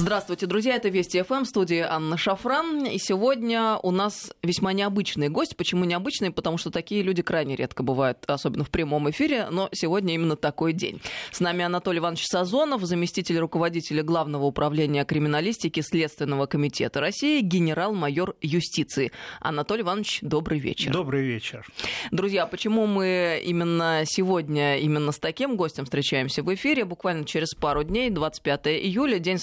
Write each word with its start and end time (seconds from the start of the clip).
Здравствуйте, 0.00 0.46
друзья, 0.46 0.76
это 0.76 0.88
Вести 0.88 1.20
ФМ, 1.20 1.44
студия 1.44 1.86
Анна 1.92 2.16
Шафран. 2.16 2.86
И 2.86 2.96
сегодня 2.98 3.76
у 3.82 3.90
нас 3.90 4.32
весьма 4.42 4.72
необычный 4.72 5.28
гость. 5.28 5.58
Почему 5.58 5.84
необычный? 5.84 6.30
Потому 6.30 6.56
что 6.56 6.70
такие 6.70 7.02
люди 7.02 7.20
крайне 7.20 7.54
редко 7.54 7.82
бывают, 7.82 8.18
особенно 8.26 8.64
в 8.64 8.70
прямом 8.70 9.10
эфире, 9.10 9.48
но 9.50 9.68
сегодня 9.72 10.14
именно 10.14 10.36
такой 10.36 10.72
день. 10.72 11.02
С 11.32 11.40
нами 11.40 11.66
Анатолий 11.66 11.98
Иванович 11.98 12.24
Сазонов, 12.24 12.82
заместитель 12.84 13.38
руководителя 13.40 14.02
Главного 14.02 14.44
управления 14.44 15.04
криминалистики 15.04 15.80
Следственного 15.80 16.46
комитета 16.46 17.00
России, 17.00 17.42
генерал-майор 17.42 18.36
юстиции. 18.40 19.12
Анатолий 19.38 19.82
Иванович, 19.82 20.20
добрый 20.22 20.60
вечер. 20.60 20.92
Добрый 20.92 21.24
вечер. 21.24 21.66
Друзья, 22.10 22.46
почему 22.46 22.86
мы 22.86 23.42
именно 23.44 24.04
сегодня, 24.06 24.78
именно 24.78 25.12
с 25.12 25.18
таким 25.18 25.56
гостем 25.56 25.84
встречаемся 25.84 26.42
в 26.42 26.54
эфире? 26.54 26.86
Буквально 26.86 27.26
через 27.26 27.52
пару 27.52 27.84
дней, 27.84 28.08
25 28.08 28.68
июля, 28.68 29.18
День 29.18 29.38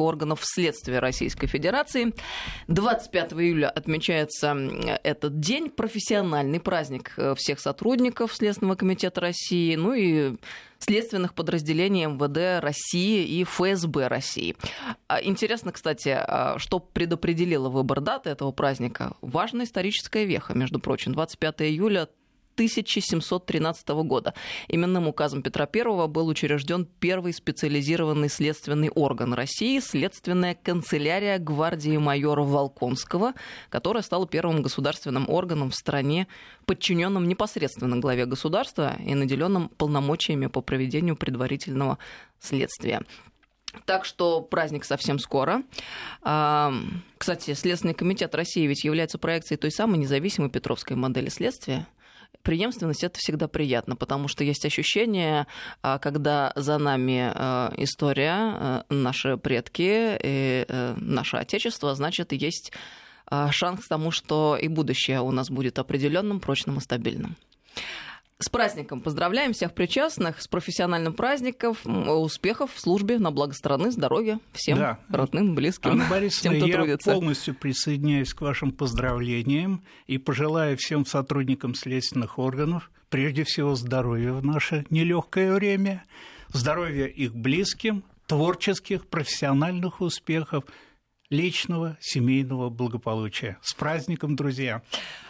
сотрудника 0.00 0.10
органов 0.10 0.40
следствия 0.42 0.98
Российской 0.98 1.46
Федерации. 1.46 2.12
25 2.68 3.32
июля 3.34 3.70
отмечается 3.70 4.56
этот 5.04 5.40
день, 5.40 5.70
профессиональный 5.70 6.60
праздник 6.60 7.12
э, 7.16 7.34
всех 7.36 7.60
сотрудников 7.60 8.34
Следственного 8.34 8.76
комитета 8.76 9.20
России, 9.20 9.76
ну 9.76 9.94
и 9.94 10.36
следственных 10.78 11.34
подразделений 11.34 12.06
МВД 12.06 12.62
России 12.62 13.24
и 13.24 13.44
ФСБ 13.44 14.08
России. 14.08 14.56
А 15.08 15.20
интересно, 15.22 15.72
кстати, 15.72 16.08
а 16.08 16.56
что 16.58 16.78
предопределило 16.78 17.68
выбор 17.68 18.00
даты 18.00 18.30
этого 18.30 18.52
праздника? 18.52 19.12
Важная 19.20 19.66
историческая 19.66 20.24
веха, 20.24 20.54
между 20.54 20.80
прочим, 20.80 21.12
25 21.12 21.62
июля 21.62 22.08
1713 22.54 23.88
года. 23.88 24.34
Именным 24.68 25.08
указом 25.08 25.42
Петра 25.42 25.68
I 25.72 26.06
был 26.08 26.28
учрежден 26.28 26.86
первый 27.00 27.32
специализированный 27.32 28.28
следственный 28.28 28.90
орган 28.90 29.32
России– 29.32 29.80
Следственная 29.80 30.54
канцелярия 30.54 31.38
гвардии 31.38 31.96
майора 31.96 32.42
Волконского, 32.42 33.34
которая 33.68 34.02
стала 34.02 34.26
первым 34.26 34.62
государственным 34.62 35.28
органом 35.28 35.70
в 35.70 35.74
стране, 35.74 36.26
подчиненным 36.66 37.26
непосредственно 37.28 37.98
главе 37.98 38.26
государства 38.26 38.96
и 39.04 39.14
наделенным 39.14 39.68
полномочиями 39.68 40.46
по 40.46 40.60
проведению 40.60 41.16
предварительного 41.16 41.98
следствия. 42.38 43.02
Так 43.84 44.04
что 44.04 44.42
праздник 44.42 44.84
совсем 44.84 45.18
скоро. 45.18 45.62
Кстати, 46.20 47.54
Следственный 47.54 47.94
комитет 47.94 48.34
России 48.34 48.66
ведь 48.66 48.84
является 48.84 49.16
проекцией 49.16 49.58
той 49.58 49.70
самой 49.70 49.98
независимой 49.98 50.50
Петровской 50.50 50.96
модели 50.96 51.28
следствия 51.28 51.86
преемственность 52.42 53.04
это 53.04 53.18
всегда 53.18 53.48
приятно, 53.48 53.96
потому 53.96 54.28
что 54.28 54.44
есть 54.44 54.64
ощущение, 54.64 55.46
а, 55.82 55.98
когда 55.98 56.52
за 56.56 56.78
нами 56.78 57.32
а, 57.34 57.72
история, 57.76 58.34
а, 58.34 58.84
наши 58.88 59.36
предки 59.36 60.18
и 60.22 60.64
э, 60.68 60.94
наше 60.96 61.36
отечество, 61.36 61.94
значит, 61.94 62.32
есть 62.32 62.72
шанс 63.50 63.84
к 63.84 63.88
тому, 63.88 64.10
что 64.10 64.56
и 64.60 64.66
будущее 64.66 65.20
у 65.20 65.30
нас 65.30 65.50
будет 65.50 65.78
определенным, 65.78 66.40
прочным 66.40 66.78
и 66.78 66.80
стабильным. 66.80 67.36
С 68.42 68.48
праздником 68.48 69.02
поздравляем 69.02 69.52
всех 69.52 69.74
причастных, 69.74 70.40
с 70.40 70.48
профессиональным 70.48 71.12
праздником, 71.12 71.76
успехов 71.84 72.72
в 72.72 72.80
службе 72.80 73.18
на 73.18 73.30
благо 73.30 73.52
страны, 73.52 73.90
здоровья 73.90 74.40
всем 74.52 74.78
да. 74.78 74.98
родным, 75.10 75.54
близким, 75.54 75.90
Анна 75.90 76.06
Борисовна, 76.08 76.52
всем, 76.52 76.56
кто 76.56 76.66
я 76.66 76.76
трудится. 76.76 77.12
полностью 77.12 77.54
присоединяюсь 77.54 78.32
к 78.32 78.40
вашим 78.40 78.72
поздравлениям 78.72 79.82
и 80.06 80.16
пожелаю 80.16 80.78
всем 80.78 81.04
сотрудникам 81.04 81.74
следственных 81.74 82.38
органов, 82.38 82.90
прежде 83.10 83.44
всего, 83.44 83.74
здоровья 83.74 84.32
в 84.32 84.42
наше 84.42 84.86
нелегкое 84.88 85.52
время, 85.52 86.04
здоровья 86.48 87.04
их 87.04 87.34
близким, 87.34 88.04
творческих, 88.26 89.06
профессиональных 89.06 90.00
успехов– 90.00 90.64
личного 91.30 91.96
семейного 92.00 92.70
благополучия. 92.70 93.56
С 93.62 93.72
праздником, 93.72 94.34
друзья! 94.36 94.82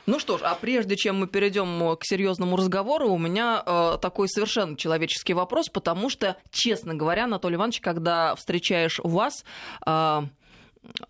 Ну 0.06 0.18
что 0.18 0.38
ж, 0.38 0.40
а 0.42 0.54
прежде 0.54 0.96
чем 0.96 1.20
мы 1.20 1.26
перейдем 1.26 1.96
к 1.96 2.04
серьезному 2.04 2.56
разговору, 2.56 3.10
у 3.10 3.18
меня 3.18 3.62
э, 3.64 3.98
такой 4.00 4.28
совершенно 4.28 4.76
человеческий 4.76 5.34
вопрос, 5.34 5.68
потому 5.68 6.08
что, 6.08 6.36
честно 6.50 6.94
говоря, 6.94 7.24
Анатолий 7.24 7.56
Иванович, 7.56 7.80
когда 7.80 8.34
встречаешь 8.34 8.98
вас, 9.04 9.44
э, 9.86 10.22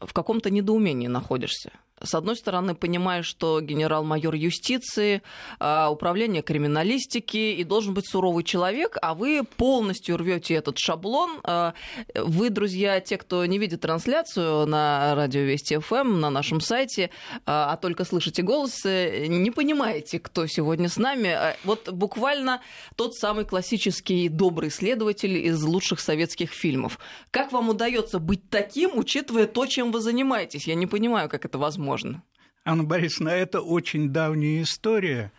в 0.00 0.12
каком-то 0.12 0.50
недоумении 0.50 1.06
находишься 1.06 1.70
с 2.03 2.15
одной 2.15 2.37
стороны, 2.37 2.75
понимаешь, 2.75 3.27
что 3.27 3.61
генерал-майор 3.61 4.34
юстиции, 4.34 5.22
а, 5.59 5.91
управление 5.91 6.43
криминалистики 6.43 7.37
и 7.37 7.62
должен 7.62 7.93
быть 7.93 8.09
суровый 8.09 8.43
человек, 8.43 8.97
а 9.03 9.15
вы 9.15 9.43
полностью 9.56 10.16
рвете 10.16 10.55
этот 10.55 10.78
шаблон. 10.78 11.41
А, 11.44 11.75
вы, 12.15 12.49
друзья, 12.49 13.00
те, 13.00 13.19
кто 13.19 13.44
не 13.44 13.59
видит 13.59 13.83
трансляцию 13.83 14.66
на 14.66 15.15
радио 15.15 15.43
Вести 15.43 15.77
ФМ, 15.78 16.21
на 16.21 16.31
нашем 16.31 16.62
сайте, 16.62 17.10
а, 17.44 17.72
а 17.72 17.77
только 17.77 18.05
слышите 18.05 18.43
голос, 18.43 18.83
не 18.84 19.50
понимаете, 19.50 20.19
кто 20.21 20.47
сегодня 20.47 20.89
с 20.89 20.97
нами. 20.97 21.37
Вот 21.65 21.91
буквально 21.91 22.62
тот 22.97 23.15
самый 23.15 23.44
классический 23.44 24.31
добрый 24.31 24.71
следователь 24.71 25.37
из 25.37 25.62
лучших 25.62 26.00
советских 26.00 26.50
фильмов. 26.50 26.99
Как 27.31 27.53
вам 27.53 27.69
удается 27.69 28.19
быть 28.19 28.49
таким, 28.49 28.97
учитывая 28.97 29.47
то, 29.47 29.66
чем 29.66 29.93
вы 29.93 30.00
занимаетесь? 30.00 30.66
Я 30.66 30.75
не 30.75 30.87
понимаю, 30.87 31.28
как 31.28 31.44
это 31.44 31.59
возможно 31.59 31.90
можно. 31.91 32.23
Анна 32.65 32.84
Борисовна, 32.84 33.31
это 33.31 33.61
очень 33.62 34.11
давняя 34.11 34.62
история. 34.62 35.33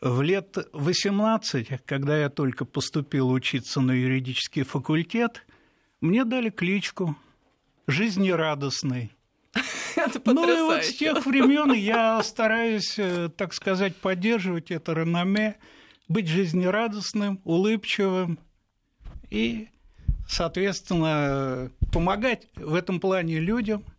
В 0.00 0.22
лет 0.22 0.56
18, 0.72 1.80
когда 1.84 2.16
я 2.16 2.28
только 2.28 2.64
поступил 2.64 3.30
учиться 3.30 3.80
на 3.80 3.90
юридический 3.90 4.62
факультет, 4.62 5.44
мне 6.00 6.24
дали 6.24 6.50
кличку 6.50 7.16
«Жизнерадостный». 7.88 9.10
Это 9.96 10.20
ну 10.26 10.56
и 10.56 10.60
вот 10.60 10.84
с 10.84 10.94
тех 10.94 11.26
времен 11.26 11.72
я 11.72 12.22
стараюсь, 12.22 12.96
э, 12.96 13.28
так 13.36 13.52
сказать, 13.52 13.96
поддерживать 13.96 14.70
это 14.70 14.92
реноме, 14.92 15.56
быть 16.06 16.28
жизнерадостным, 16.28 17.40
улыбчивым 17.42 18.38
и, 19.30 19.68
соответственно, 20.28 21.72
помогать 21.92 22.46
в 22.54 22.74
этом 22.74 23.00
плане 23.00 23.40
людям– 23.40 23.82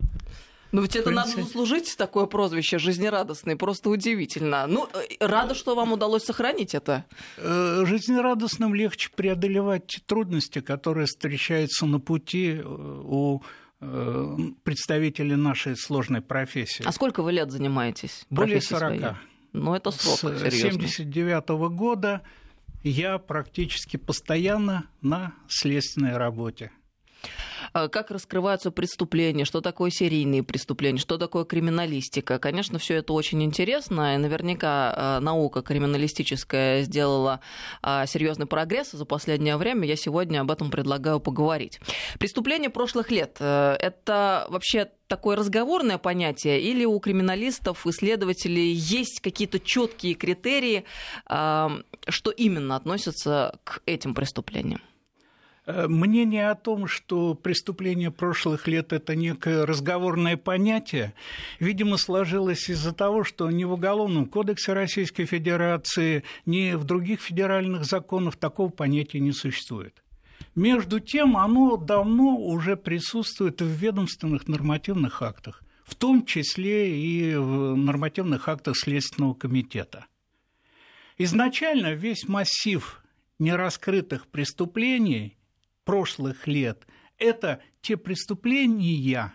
ну 0.72 0.82
ведь 0.82 0.96
это 0.96 1.12
надо 1.12 1.32
заслужить, 1.32 1.96
такое 1.98 2.26
прозвище 2.26 2.78
жизнерадостный, 2.78 3.56
просто 3.56 3.90
удивительно. 3.90 4.68
Ну, 4.68 4.88
э, 4.94 5.26
рада, 5.26 5.56
что 5.56 5.76
вам 5.76 5.94
удалось 5.94 6.24
сохранить 6.24 6.76
это. 6.76 7.06
Э, 7.38 7.84
жизнерадостным 7.86 8.76
легче 8.76 9.10
преодолевать 9.16 10.02
трудности, 10.06 10.60
которые 10.60 11.08
встречаются 11.08 11.86
на 11.86 12.00
пути 12.00 12.56
э, 12.56 12.64
у 12.64 13.42
представителей 14.64 15.36
нашей 15.36 15.78
сложной 15.78 16.22
профессии. 16.22 16.84
А 16.84 16.92
сколько 16.92 17.22
вы 17.22 17.32
лет 17.32 17.52
занимаетесь? 17.52 18.26
Более 18.32 18.60
40. 18.60 18.80
Своей? 18.80 19.16
Ну, 19.54 19.76
это 19.76 19.92
срок, 19.92 20.18
С 20.18 20.24
1979 20.24 21.44
-го 21.50 21.70
года 21.70 22.24
я 22.84 23.20
практически 23.20 23.98
постоянно 23.98 24.86
на 25.02 25.34
следственной 25.48 26.18
работе. 26.18 26.72
А 27.74 27.88
как 27.88 28.12
раскрываются 28.12 28.72
преступления, 28.72 29.46
что 29.46 29.62
такое 29.62 29.90
серийные 29.92 30.44
преступления, 30.44 31.00
что 31.00 31.18
такое 31.18 31.46
криминалистика. 31.46 32.40
Конечно, 32.40 32.80
все 32.80 32.96
это 32.96 33.14
очень 33.14 33.44
интересно, 33.44 34.16
и 34.16 34.18
наверняка 34.18 34.94
а, 34.96 35.20
наука 35.20 35.62
криминалистическая 35.62 36.84
сделала 36.84 37.40
а, 37.82 38.06
серьезный 38.06 38.46
прогресс 38.46 38.92
за 38.92 39.06
последнее 39.06 39.58
время. 39.58 39.88
Я 39.88 39.96
сегодня 39.96 40.42
об 40.42 40.52
этом 40.52 40.72
предлагаю 40.72 41.20
поговорить. 41.20 41.80
Преступления 42.20 42.70
прошлых 42.70 43.12
лет 43.12 43.38
э,– 43.40 43.76
это 43.80 44.48
вообще 44.50 44.90
такое 45.08 45.36
разговорное 45.36 45.98
понятие, 45.98 46.62
или 46.62 46.86
у 46.86 47.00
криминалистов, 47.00 47.88
исследователей 47.88 48.74
есть 48.74 49.22
какие-то 49.22 49.60
четкие 49.60 50.16
критерии, 50.16 50.84
что 51.26 52.32
именно 52.36 52.76
относится 52.76 53.58
к 53.64 53.82
этим 53.86 54.14
преступлениям? 54.14 54.82
Э, 55.68 55.88
мнение 55.90 56.50
о 56.50 56.56
том, 56.56 56.88
что 56.88 57.36
преступление 57.36 58.10
прошлых 58.10 58.68
лет– 58.68 58.94
это 58.94 59.18
некое 59.18 59.66
разговорное 59.66 60.38
понятие, 60.38 61.14
видимо, 61.60 61.98
сложилось 61.98 62.70
из-за 62.70 62.94
того, 62.94 63.26
что 63.26 63.52
ни 63.52 63.66
в 63.66 63.74
Уголовном 63.74 64.28
кодексе 64.28 64.72
Российской 64.72 65.26
Федерации, 65.26 66.24
ни 66.46 66.72
в 66.74 66.86
других 66.86 67.20
федеральных 67.20 67.84
законах 67.84 68.38
такого 68.38 68.70
понятия 68.70 69.20
не 69.20 69.34
существует. 69.34 70.02
Между 70.56 71.02
тем, 71.02 71.36
оно 71.36 71.76
давно 71.76 72.38
уже 72.38 72.78
присутствует 72.78 73.62
в 73.62 73.68
ведомственных 73.68 74.48
нормативных 74.48 75.22
актах, 75.22 75.64
в 75.84 75.96
том 75.96 76.26
числе 76.26 76.98
и 76.98 77.36
в 77.36 77.76
нормативных 77.76 78.48
актах 78.48 78.78
Следственного 78.78 79.34
комитета. 79.34 80.06
Изначально 81.18 81.94
весь 81.94 82.26
массив 82.30 83.02
нераскрытых 83.38 84.28
преступлений 84.28 85.37
прошлых 85.88 86.48
лет– 86.48 86.86
это 87.18 87.62
те 87.82 87.96
преступления, 87.96 89.34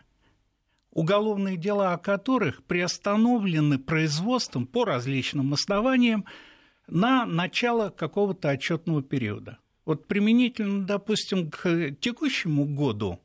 уголовные 0.91 1.57
дела 1.57 1.95
о 1.95 1.99
которых 1.99 2.63
приостановлены 2.65 3.79
производством 3.79 4.67
по 4.67 4.85
различным 4.85 5.55
основаниям 5.55 6.27
на 6.87 7.25
начало 7.25 7.89
какого-то 7.89 8.51
отчетного 8.51 9.03
периода. 9.03 9.59
Вот 9.87 10.07
применительно, 10.07 10.85
допустим, 10.85 11.51
к 11.51 11.97
текущему 12.01 12.67
году 12.67 13.19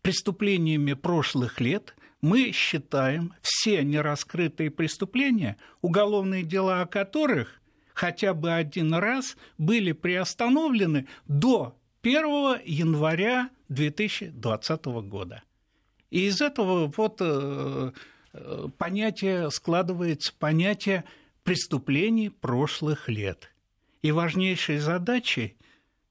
преступлениями 0.00 0.94
прошлых 0.94 1.60
лет 1.60 1.94
мы 2.22 2.52
считаем 2.52 3.34
все 3.42 3.84
нераскрытые 3.84 4.70
преступления, 4.70 5.58
уголовные 5.82 6.44
дела 6.44 6.80
о 6.80 6.86
которых 6.86 7.60
хотя 7.94 8.34
бы 8.34 8.52
один 8.52 8.92
раз 8.92 9.36
были 9.56 9.92
приостановлены 9.92 11.06
до 11.26 11.78
1 12.02 12.60
января 12.66 13.48
2020 13.70 14.84
года. 14.84 15.42
И 16.10 16.26
из 16.26 16.42
этого 16.42 16.92
вот 16.94 17.16
э, 17.20 17.92
э, 18.32 18.68
понятие 18.76 19.50
складывается 19.50 20.34
понятие 20.38 21.04
преступлений 21.44 22.28
прошлых 22.28 23.08
лет. 23.08 23.50
И 24.02 24.12
важнейшей 24.12 24.78
задачей 24.78 25.56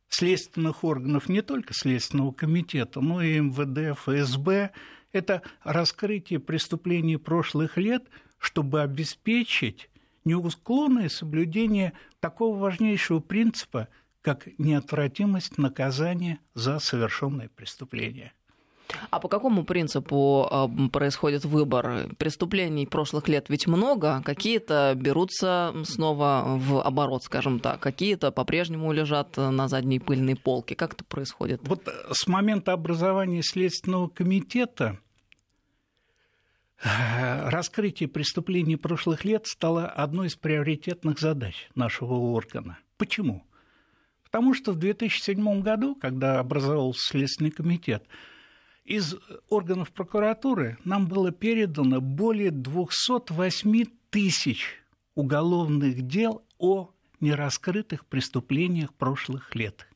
следственных 0.10 0.84
органов, 0.84 1.30
не 1.30 1.42
только 1.42 1.74
Следственного 1.74 2.32
комитета, 2.32 3.02
но 3.02 3.22
и 3.22 3.40
МВД, 3.40 3.98
ФСБ, 4.00 4.72
это 5.12 5.42
раскрытие 5.64 6.40
преступлений 6.40 7.18
прошлых 7.18 7.78
лет, 7.78 8.04
чтобы 8.40 8.82
обеспечить 8.82 9.90
неуклонное 10.26 11.10
соблюдение 11.10 11.94
такого 12.20 12.58
важнейшего 12.58 13.20
принципа, 13.20 13.88
как 14.22 14.48
неотвратимость 14.58 15.58
наказания 15.58 16.40
за 16.54 16.80
совершенное 16.80 17.50
преступление. 17.50 18.34
А 19.10 19.20
по 19.20 19.28
какому 19.28 19.64
принципу 19.64 20.48
а, 20.50 20.70
происходит 20.92 21.46
выбор? 21.46 22.10
Преступлений 22.18 22.86
прошлых 22.86 23.28
лет 23.28 23.46
ведь 23.50 23.68
много, 23.68 24.22
какие-то 24.24 24.94
берутся 24.96 25.74
снова 25.84 26.44
в 26.58 26.82
оборот, 26.82 27.24
скажем 27.24 27.60
так, 27.60 27.80
какие-то 27.80 28.32
по-прежнему 28.32 28.92
лежат 28.92 29.38
на 29.38 29.68
задней 29.68 30.00
пыльной 30.00 30.36
полке. 30.36 30.76
Как 30.76 30.94
это 30.94 31.04
происходит? 31.04 31.62
Вот 31.68 31.88
с 32.12 32.28
момента 32.28 32.74
образования 32.74 33.42
Следственного 33.42 34.08
комитета 34.10 34.86
э, 34.96 35.13
раскрытие 36.84 38.10
преступлений 38.10 38.76
прошлых 38.76 39.24
лет 39.26 39.48
стало 39.48 39.88
одной 39.88 40.28
из 40.28 40.36
приоритетных 40.36 41.20
задач 41.20 41.68
нашего 41.76 42.14
органа. 42.14 42.78
Почему? 42.98 43.44
Потому 44.24 44.54
что 44.54 44.74
в 44.74 44.80
2007 44.80 45.62
году, 45.62 45.96
когда 45.96 46.40
образовался 46.40 47.10
Следственный 47.10 47.52
комитет, 47.52 48.04
из 48.84 49.16
органов 49.48 49.92
прокуратуры 49.92 50.78
нам 50.84 51.08
было 51.08 51.32
передано 51.32 52.02
более 52.02 52.52
208 52.52 53.86
тысяч 54.10 54.84
уголовных 55.16 56.02
дел 56.02 56.44
о 56.58 56.90
нераскрытых 57.22 58.06
преступлениях 58.06 58.94
прошлых 58.94 59.56
лет. 59.56 59.88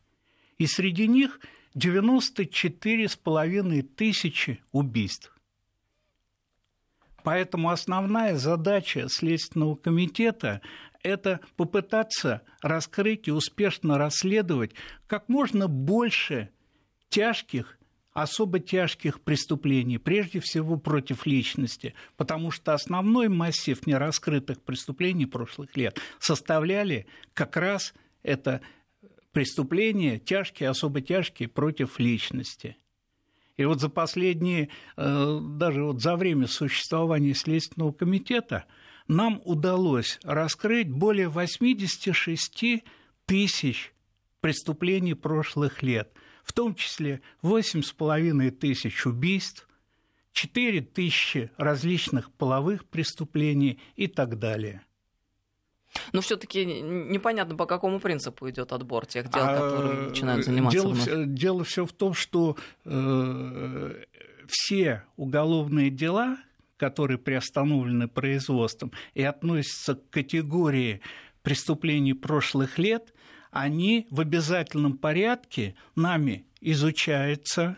И 0.57 0.67
среди 0.67 1.05
них 1.07 1.41
94,5 1.75 3.81
тысячи 3.83 4.61
убийств. 4.71 5.36
Поэтому 7.27 7.71
основная 7.71 8.37
задача 8.37 9.07
Следственного 9.09 9.75
комитета– 9.75 10.61
это 11.03 11.41
попытаться 11.57 12.41
раскрыть 12.61 13.27
и 13.27 13.31
успешно 13.31 13.97
расследовать 13.97 14.71
как 15.07 15.27
можно 15.27 15.67
больше 15.67 16.51
тяжких 17.09 17.79
особо 18.13 18.59
тяжких 18.59 19.19
преступлений, 19.19 19.97
прежде 19.97 20.39
всего 20.39 20.77
против 20.77 21.25
личности, 21.25 21.95
потому 22.15 22.49
что 22.49 22.73
основной 22.73 23.27
массив 23.27 23.85
нераскрытых 23.85 24.61
преступлений 24.61 25.25
прошлых 25.25 25.75
лет 25.75 25.99
составляли 26.19 27.07
как 27.33 27.57
раз 27.57 27.93
это 28.23 28.61
преступления 29.33 30.17
тяжкие, 30.17 30.69
особо 30.69 31.01
тяжкие 31.01 31.49
против 31.49 31.99
личности. 31.99 32.77
И 33.57 33.65
вот 33.65 33.81
за 33.81 33.89
последние, 33.89 34.69
э, 34.95 35.39
даже 35.41 35.83
вот 35.83 36.01
за 36.01 36.15
время 36.15 36.47
существования 36.47 37.33
Следственного 37.33 37.91
комитета 37.91 38.65
нам 39.07 39.41
удалось 39.45 40.19
раскрыть 40.23 40.89
более 40.89 41.27
86 41.27 42.83
тысяч 43.25 43.93
преступлений 44.39 45.15
прошлых 45.15 45.83
лет– 45.83 46.11
в 46.47 46.53
том 46.53 46.75
числе 46.75 47.21
8,5 47.43 48.51
тысяч 48.51 49.05
убийств, 49.05 49.67
4 50.31 50.79
тысячи 50.81 51.51
различных 51.57 52.31
половых 52.31 52.85
преступлений 52.85 53.79
и 53.97 54.07
так 54.07 54.39
далее. 54.39 54.81
Но 56.13 56.21
все-таки 56.21 56.65
непонятно, 56.65 57.55
по 57.55 57.65
какому 57.65 57.99
принципу 57.99 58.49
идет 58.49 58.71
отбор 58.73 59.05
тех 59.05 59.29
дел, 59.29 59.43
а, 59.43 59.55
которые 59.55 60.09
начинают 60.09 60.45
заниматься. 60.45 60.79
Дело, 60.79 60.93
вновь. 60.93 61.27
дело 61.27 61.63
все 61.63 61.85
в 61.85 61.93
том, 61.93 62.13
что 62.13 62.55
э, 62.85 64.03
все 64.47 65.03
уголовные 65.15 65.89
дела, 65.89 66.37
которые 66.77 67.17
приостановлены 67.17 68.07
производством 68.07 68.91
и 69.13 69.23
относятся 69.23 69.95
к 69.95 70.09
категории 70.09 71.01
преступлений 71.41 72.13
прошлых 72.13 72.77
лет, 72.77 73.13
они 73.51 74.07
в 74.09 74.19
обязательном 74.19 74.97
порядке 74.97 75.75
нами 75.95 76.45
изучаются 76.61 77.77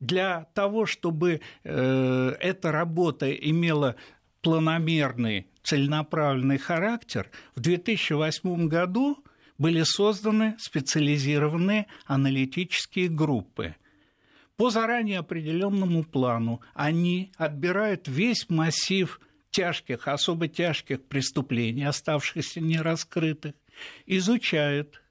для 0.00 0.46
того, 0.54 0.86
чтобы 0.86 1.40
э, 1.62 2.36
эта 2.40 2.72
работа 2.72 3.32
имела 3.32 3.96
планомерный, 4.42 5.46
целенаправленный 5.64 6.58
характер, 6.58 7.30
в 7.56 7.60
2008 7.60 8.68
году 8.68 9.24
были 9.58 9.82
созданы 9.82 10.56
специализированные 10.58 11.86
аналитические 12.06 13.08
группы. 13.08 13.74
По 14.56 14.70
заранее 14.70 15.18
определенному 15.18 16.04
плану 16.04 16.60
они 16.74 17.32
отбирают 17.36 18.06
весь 18.06 18.48
массив 18.48 19.20
тяжких, 19.50 20.06
особо 20.06 20.48
тяжких 20.48 21.02
преступлений, 21.04 21.84
оставшихся 21.84 22.60
нераскрытых, 22.60 23.54
изучают 24.06 25.02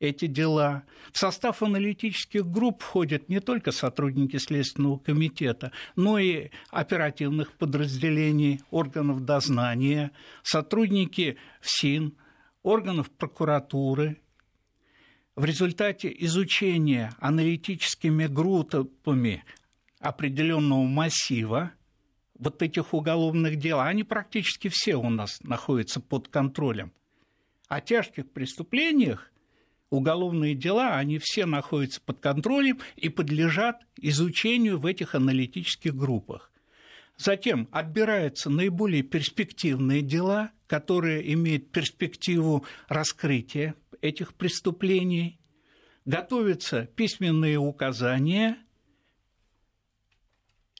эти 0.00 0.26
дела. 0.26 0.84
В 1.12 1.18
состав 1.18 1.62
аналитических 1.62 2.46
групп 2.46 2.82
входят 2.82 3.28
не 3.28 3.40
только 3.40 3.72
сотрудники 3.72 4.36
Следственного 4.36 4.98
комитета, 4.98 5.72
но 5.94 6.18
и 6.18 6.50
оперативных 6.70 7.52
подразделений, 7.52 8.60
органов 8.70 9.24
дознания, 9.24 10.12
сотрудники 10.42 11.36
ФСИН, 11.60 12.14
органов 12.62 13.10
прокуратуры. 13.10 14.20
В 15.34 15.44
результате 15.44 16.14
изучения 16.20 17.12
аналитическими 17.20 18.26
группами 18.26 19.44
определенного 20.00 20.84
массива 20.84 21.72
вот 22.38 22.62
этих 22.62 22.92
уголовных 22.94 23.56
дел, 23.56 23.80
они 23.80 24.04
практически 24.04 24.68
все 24.68 24.96
у 24.96 25.08
нас 25.08 25.42
находятся 25.42 26.00
под 26.00 26.28
контролем. 26.28 26.92
О 27.68 27.80
тяжких 27.80 28.30
преступлениях 28.30 29.30
уголовные 29.90 30.54
дела, 30.54 30.96
они 30.96 31.18
все 31.18 31.46
находятся 31.46 32.00
под 32.00 32.20
контролем 32.20 32.80
и 32.96 33.08
подлежат 33.08 33.86
изучению 33.96 34.78
в 34.78 34.86
этих 34.86 35.14
аналитических 35.14 35.94
группах. 35.94 36.50
Затем 37.16 37.68
отбираются 37.70 38.50
наиболее 38.50 39.02
перспективные 39.02 40.02
дела, 40.02 40.50
которые 40.66 41.32
имеют 41.32 41.70
перспективу 41.70 42.64
раскрытия 42.88 43.74
этих 44.02 44.34
преступлений, 44.34 45.38
готовятся 46.04 46.86
письменные 46.94 47.58
указания, 47.58 48.58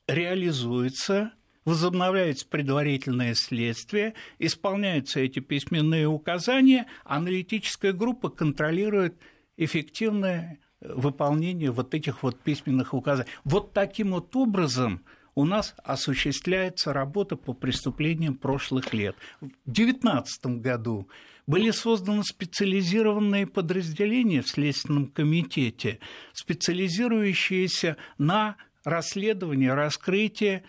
реализуются 0.06 1.32
возобновляется 1.66 2.46
предварительное 2.48 3.34
следствие, 3.34 4.14
исполняются 4.38 5.20
эти 5.20 5.40
письменные 5.40 6.06
указания, 6.06 6.86
аналитическая 7.04 7.92
группа 7.92 8.30
контролирует 8.30 9.16
эффективное 9.58 10.60
э, 10.80 10.92
выполнение 10.94 11.70
вот 11.70 11.92
этих 11.92 12.22
вот 12.22 12.40
письменных 12.40 12.94
указаний. 12.94 13.28
Вот 13.44 13.74
таким 13.74 14.12
вот 14.12 14.34
образом 14.36 15.02
у 15.34 15.44
нас 15.44 15.74
осуществляется 15.84 16.92
работа 16.92 17.36
по 17.36 17.52
преступлениям 17.52 18.36
прошлых 18.36 18.94
лет. 18.94 19.16
В 19.40 19.48
2019 19.66 20.46
году 20.62 21.08
были 21.48 21.72
созданы 21.72 22.22
специализированные 22.24 23.46
подразделения 23.46 24.42
в 24.42 24.48
Следственном 24.48 25.08
комитете, 25.08 25.98
специализирующиеся 26.32 27.96
на 28.18 28.56
расследовании, 28.84 29.66
раскрытии 29.66 30.62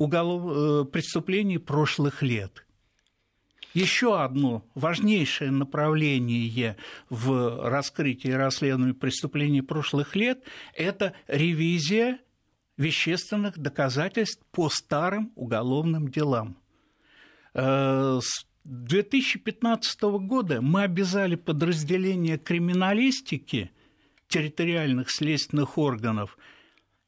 уголов... 0.00 0.42
Э, 0.46 0.84
преступлений 0.90 1.58
прошлых 1.58 2.22
лет. 2.22 2.66
Еще 3.74 4.18
одно 4.18 4.64
важнейшее 4.74 5.50
направление 5.50 6.76
в 7.10 7.68
раскрытии 7.68 8.30
и 8.30 8.32
расследовании 8.32 8.92
преступлений 8.92 9.62
прошлых 9.62 10.16
лет– 10.16 10.42
это 10.74 11.12
ревизия 11.28 12.18
вещественных 12.78 13.58
доказательств 13.58 14.42
по 14.50 14.70
старым 14.70 15.32
уголовным 15.36 16.08
делам. 16.08 16.56
Э, 17.52 18.20
с 18.22 18.46
2015 18.64 20.02
года 20.02 20.62
мы 20.62 20.82
обязали 20.82 21.34
подразделения 21.34 22.38
криминалистики 22.38 23.70
территориальных 24.28 25.10
следственных 25.10 25.76
органов 25.76 26.38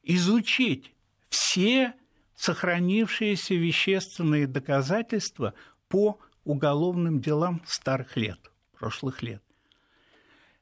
изучить 0.03 0.93
все 1.29 1.95
сохранившиеся 2.35 3.55
вещественные 3.55 4.47
доказательства 4.47 5.53
по 5.87 6.19
уголовным 6.43 7.21
делам 7.21 7.61
старых 7.65 8.17
лет, 8.17 8.39
прошлых 8.77 9.21
лет. 9.21 9.41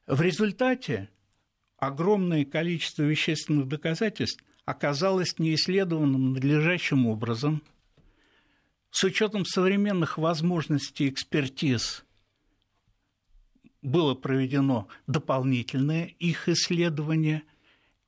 В 0.06 0.20
результате 0.20 1.08
огромное 1.78 2.44
количество 2.44 3.02
вещественных 3.02 3.68
доказательств 3.68 4.44
оказалось 4.64 5.38
неисследованным 5.38 6.34
надлежащим 6.34 7.06
образом. 7.06 7.62
С 8.90 9.04
учетом 9.04 9.44
современных 9.44 10.18
возможностей 10.18 11.08
экспертиз 11.08 12.04
было 13.80 14.14
проведено 14.14 14.86
дополнительное 15.06 16.04
их 16.18 16.48
исследование, 16.48 17.42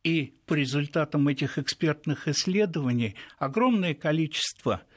и 0.05 0.35
по 0.47 0.55
результатам 0.55 1.27
этих 1.29 1.59
экспертных 1.59 2.29
исследований 2.29 3.17
огромное 3.39 3.95
количество– 3.95 4.83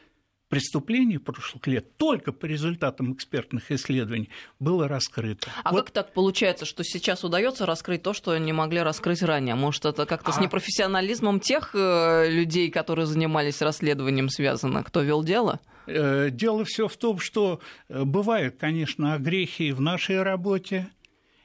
преступлений 0.50 1.18
прошлых 1.18 1.68
лет 1.68 1.98
только 1.98 2.32
по 2.32 2.46
результатам 2.46 3.14
экспертных 3.14 3.72
исследований 3.72 4.30
было 4.60 4.88
раскрыто. 4.88 5.48
А 5.64 5.72
вот. 5.72 5.86
как 5.86 5.92
так 5.92 6.14
получается, 6.14 6.66
что 6.66 6.84
сейчас 6.84 7.24
удается 7.24 7.66
раскрыть 7.66 8.04
то, 8.04 8.14
что 8.14 8.38
не 8.38 8.54
могли 8.54 8.82
раскрыть 8.82 9.22
ранее? 9.22 9.56
Может, 9.56 9.86
это 9.86 10.06
как-то 10.06 10.32
а... 10.32 10.34
с 10.34 10.40
непрофессионализмом 10.40 11.40
тех 11.40 11.72
э, 11.74 12.30
людей, 12.30 12.72
которые 12.72 13.06
занимались 13.06 13.62
расследованием, 13.62 14.30
связано? 14.30 14.84
Кто 14.84 15.02
вел 15.02 15.24
дело? 15.24 15.60
Э, 15.86 16.30
дело 16.32 16.64
все 16.66 16.88
в 16.88 16.98
том, 16.98 17.20
что 17.20 17.60
э, 17.90 18.04
бывают, 18.04 18.56
конечно, 18.60 19.14
огрехи 19.14 19.72
в 19.72 19.82
нашей 19.82 20.22
работе, 20.22 20.90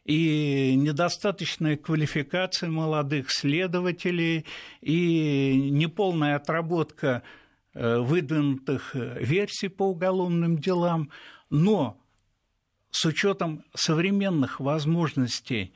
и 0.04 0.75
недостаточная 0.76 1.76
квалификация 1.76 2.68
молодых 2.68 3.30
следователей, 3.30 4.47
и 4.80 5.71
неполная 5.71 6.37
отработка 6.37 7.23
Э, 7.75 8.00
выдвинутых 8.00 8.94
э, 8.94 9.25
версий 9.25 9.68
по 9.68 9.85
уголовным 9.85 10.59
делам, 10.59 11.09
но 11.49 11.99
с 12.90 13.06
учетом 13.06 13.64
современных 13.73 14.61
возможностей 14.61 15.73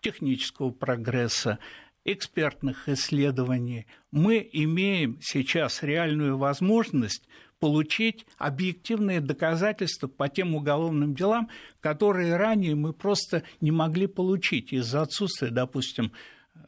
технического 0.00 0.70
прогресса, 0.70 1.58
экспертных 2.04 2.88
исследований, 2.88 3.88
мы 4.12 4.48
имеем 4.52 5.18
сейчас 5.20 5.82
реальную 5.82 6.38
возможность 6.38 7.26
получить 7.62 8.26
объективные 8.38 9.20
доказательства 9.20 10.08
по 10.08 10.28
тем 10.28 10.56
уголовным 10.56 11.14
делам, 11.14 11.48
которые 11.80 12.36
ранее 12.36 12.74
мы 12.74 12.92
просто 12.92 13.44
не 13.60 13.70
могли 13.70 14.08
получить 14.08 14.72
из-за 14.72 15.02
отсутствия, 15.02 15.50
допустим, 15.50 16.10
э, 16.56 16.58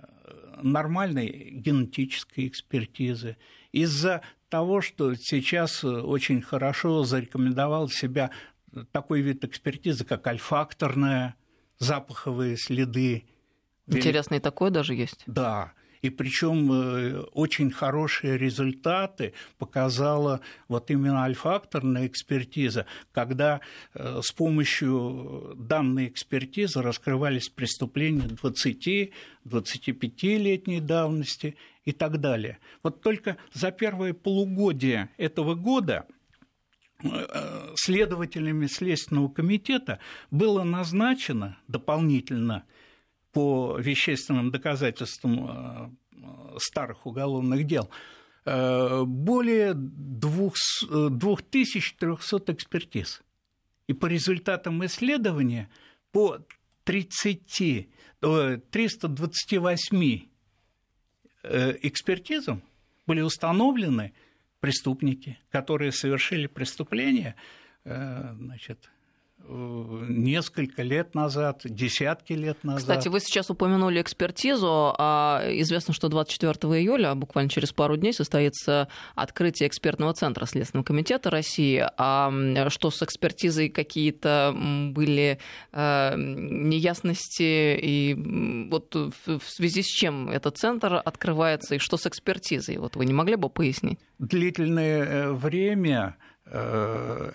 нормальной 0.62 1.50
генетической 1.50 2.46
экспертизы 2.46 3.36
из-за 3.72 4.22
того, 4.48 4.82
что 4.82 5.16
сейчас 5.16 5.82
э, 5.82 5.88
очень 5.88 6.40
хорошо 6.40 7.02
зарекомендовал 7.02 7.88
себя 7.88 8.30
такой 8.92 9.20
вид 9.20 9.42
экспертизы, 9.44 10.04
как 10.04 10.24
альфакторная, 10.28 11.34
запаховые 11.80 12.56
следы. 12.56 13.24
Интересно, 13.88 14.36
и 14.36 14.38
такое 14.38 14.70
даже 14.70 14.94
есть? 14.94 15.24
Да 15.26 15.72
и 16.04 16.10
причем 16.10 16.70
э, 16.70 17.20
очень 17.32 17.70
хорошие 17.70 18.36
результаты 18.36 19.32
показала 19.56 20.42
вот 20.68 20.90
именно 20.90 21.24
альфакторная 21.24 22.06
экспертиза, 22.06 22.84
когда 23.10 23.62
э, 23.94 24.20
с 24.22 24.30
помощью 24.32 25.54
данной 25.56 26.08
экспертизы 26.08 26.82
раскрывались 26.82 27.48
преступления 27.48 28.28
20-25-летней 29.46 30.80
давности 30.80 31.56
и 31.86 31.92
так 31.92 32.20
далее. 32.20 32.58
Вот 32.82 33.00
только 33.00 33.38
за 33.54 33.70
первое 33.70 34.12
полугодие 34.12 35.08
этого 35.16 35.54
года 35.54 36.04
э, 37.02 37.72
следователями 37.76 38.66
Следственного 38.66 39.30
комитета 39.30 40.00
было 40.30 40.64
назначено 40.64 41.56
дополнительно 41.66 42.64
по 43.34 43.76
вещественным 43.78 44.50
доказательствам 44.50 45.50
э, 45.50 45.90
старых 46.58 47.04
уголовных 47.04 47.66
дел 47.66 47.90
э, 48.46 49.02
более 49.04 49.74
2300 49.74 52.52
экспертиз. 52.52 53.22
И 53.88 53.92
по 53.92 54.06
результатам 54.06 54.82
исследования 54.86 55.68
по 56.12 56.38
30, 56.84 57.90
328 58.20 60.28
э, 61.42 61.76
экспертизам 61.82 62.62
были 63.06 63.20
установлены 63.20 64.14
преступники, 64.60 65.38
которые 65.50 65.92
совершили 65.92 66.46
преступление 66.46 67.34
значит, 67.84 68.88
несколько 69.48 70.82
лет 70.82 71.14
назад, 71.14 71.60
десятки 71.64 72.32
лет 72.32 72.62
назад. 72.64 72.80
Кстати, 72.80 73.08
вы 73.08 73.20
сейчас 73.20 73.50
упомянули 73.50 74.00
экспертизу. 74.00 74.94
А 74.98 75.42
известно, 75.46 75.92
что 75.92 76.08
24 76.08 76.52
июля, 76.80 77.14
буквально 77.14 77.50
через 77.50 77.72
пару 77.72 77.96
дней, 77.96 78.12
состоится 78.12 78.88
открытие 79.14 79.68
экспертного 79.68 80.14
центра 80.14 80.46
Следственного 80.46 80.84
комитета 80.84 81.30
России. 81.30 81.86
А 81.96 82.32
что 82.70 82.90
с 82.90 83.02
экспертизой 83.02 83.68
какие-то 83.68 84.54
были 84.54 85.38
э, 85.72 86.14
неясности? 86.16 87.78
И 87.80 88.68
вот 88.70 88.94
в 88.94 89.42
связи 89.46 89.82
с 89.82 89.86
чем 89.86 90.30
этот 90.30 90.56
центр 90.56 91.00
открывается? 91.04 91.74
И 91.74 91.78
что 91.78 91.96
с 91.96 92.06
экспертизой? 92.06 92.78
Вот 92.78 92.96
вы 92.96 93.04
не 93.04 93.12
могли 93.12 93.36
бы 93.36 93.50
пояснить? 93.50 93.98
Длительное 94.18 95.04
э, 95.04 95.32
время 95.32 96.16
э, 96.46 97.32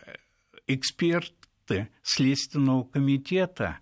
эксперт 0.67 1.33
эксперты 1.69 1.89
Следственного 2.03 2.83
комитета 2.83 3.79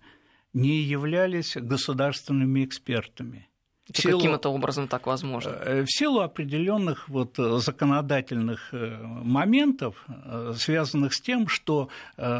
не 0.52 0.80
являлись 0.80 1.56
государственными 1.56 2.64
экспертами. 2.64 3.48
В 3.90 3.96
силу, 3.96 4.18
Каким 4.18 4.34
это 4.34 4.50
образом 4.50 4.86
так 4.86 5.06
возможно? 5.06 5.48
Э, 5.48 5.82
в 5.82 5.86
силу 5.88 6.20
определенных 6.20 7.08
вот 7.08 7.36
законодательных 7.36 8.68
э, 8.72 8.98
моментов, 9.02 10.04
э, 10.08 10.52
связанных 10.58 11.14
с 11.14 11.20
тем, 11.22 11.48
что 11.48 11.88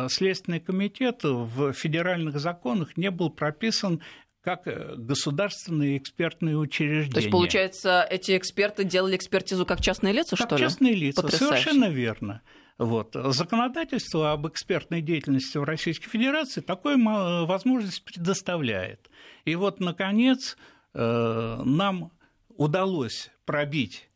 Следственный 0.09 0.61
комитет 0.61 1.21
в 1.23 1.73
федеральных 1.73 2.39
законах 2.39 2.99
не 2.99 3.11
был 3.11 3.31
прописан 3.31 4.03
как 4.43 4.65
государственные 4.65 5.99
экспертные 5.99 6.57
учреждения. 6.57 7.13
То 7.13 7.21
есть, 7.21 7.31
получается, 7.31 8.07
эти 8.09 8.37
эксперты 8.37 8.85
делали 8.85 9.17
экспертизу 9.17 9.65
как 9.67 9.81
частные 9.81 10.13
лица, 10.13 10.37
как 10.37 10.49
что 10.49 10.57
ли? 10.57 10.63
Как 10.63 10.71
частные 10.71 10.95
лица, 10.95 11.23
Потрясающе. 11.23 11.63
совершенно 11.63 11.91
верно. 11.91 12.43
Вот. 12.79 13.15
Законодательство 13.15 14.33
об 14.33 14.47
экспертной 14.47 15.03
деятельности 15.03 15.59
в 15.59 15.65
Российской 15.65 16.09
Федерации 16.09 16.61
такую 16.61 17.03
возможность 17.47 18.05
предоставляет. 18.05 19.11
И 19.45 19.57
вот, 19.57 19.81
наконец, 19.81 20.57
э, 20.95 21.63
нам 21.65 22.13
удалось 22.49 23.31
пробить 23.45 24.09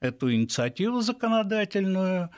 эту 0.00 0.32
инициативу 0.32 1.00
законодательную, 1.00 2.30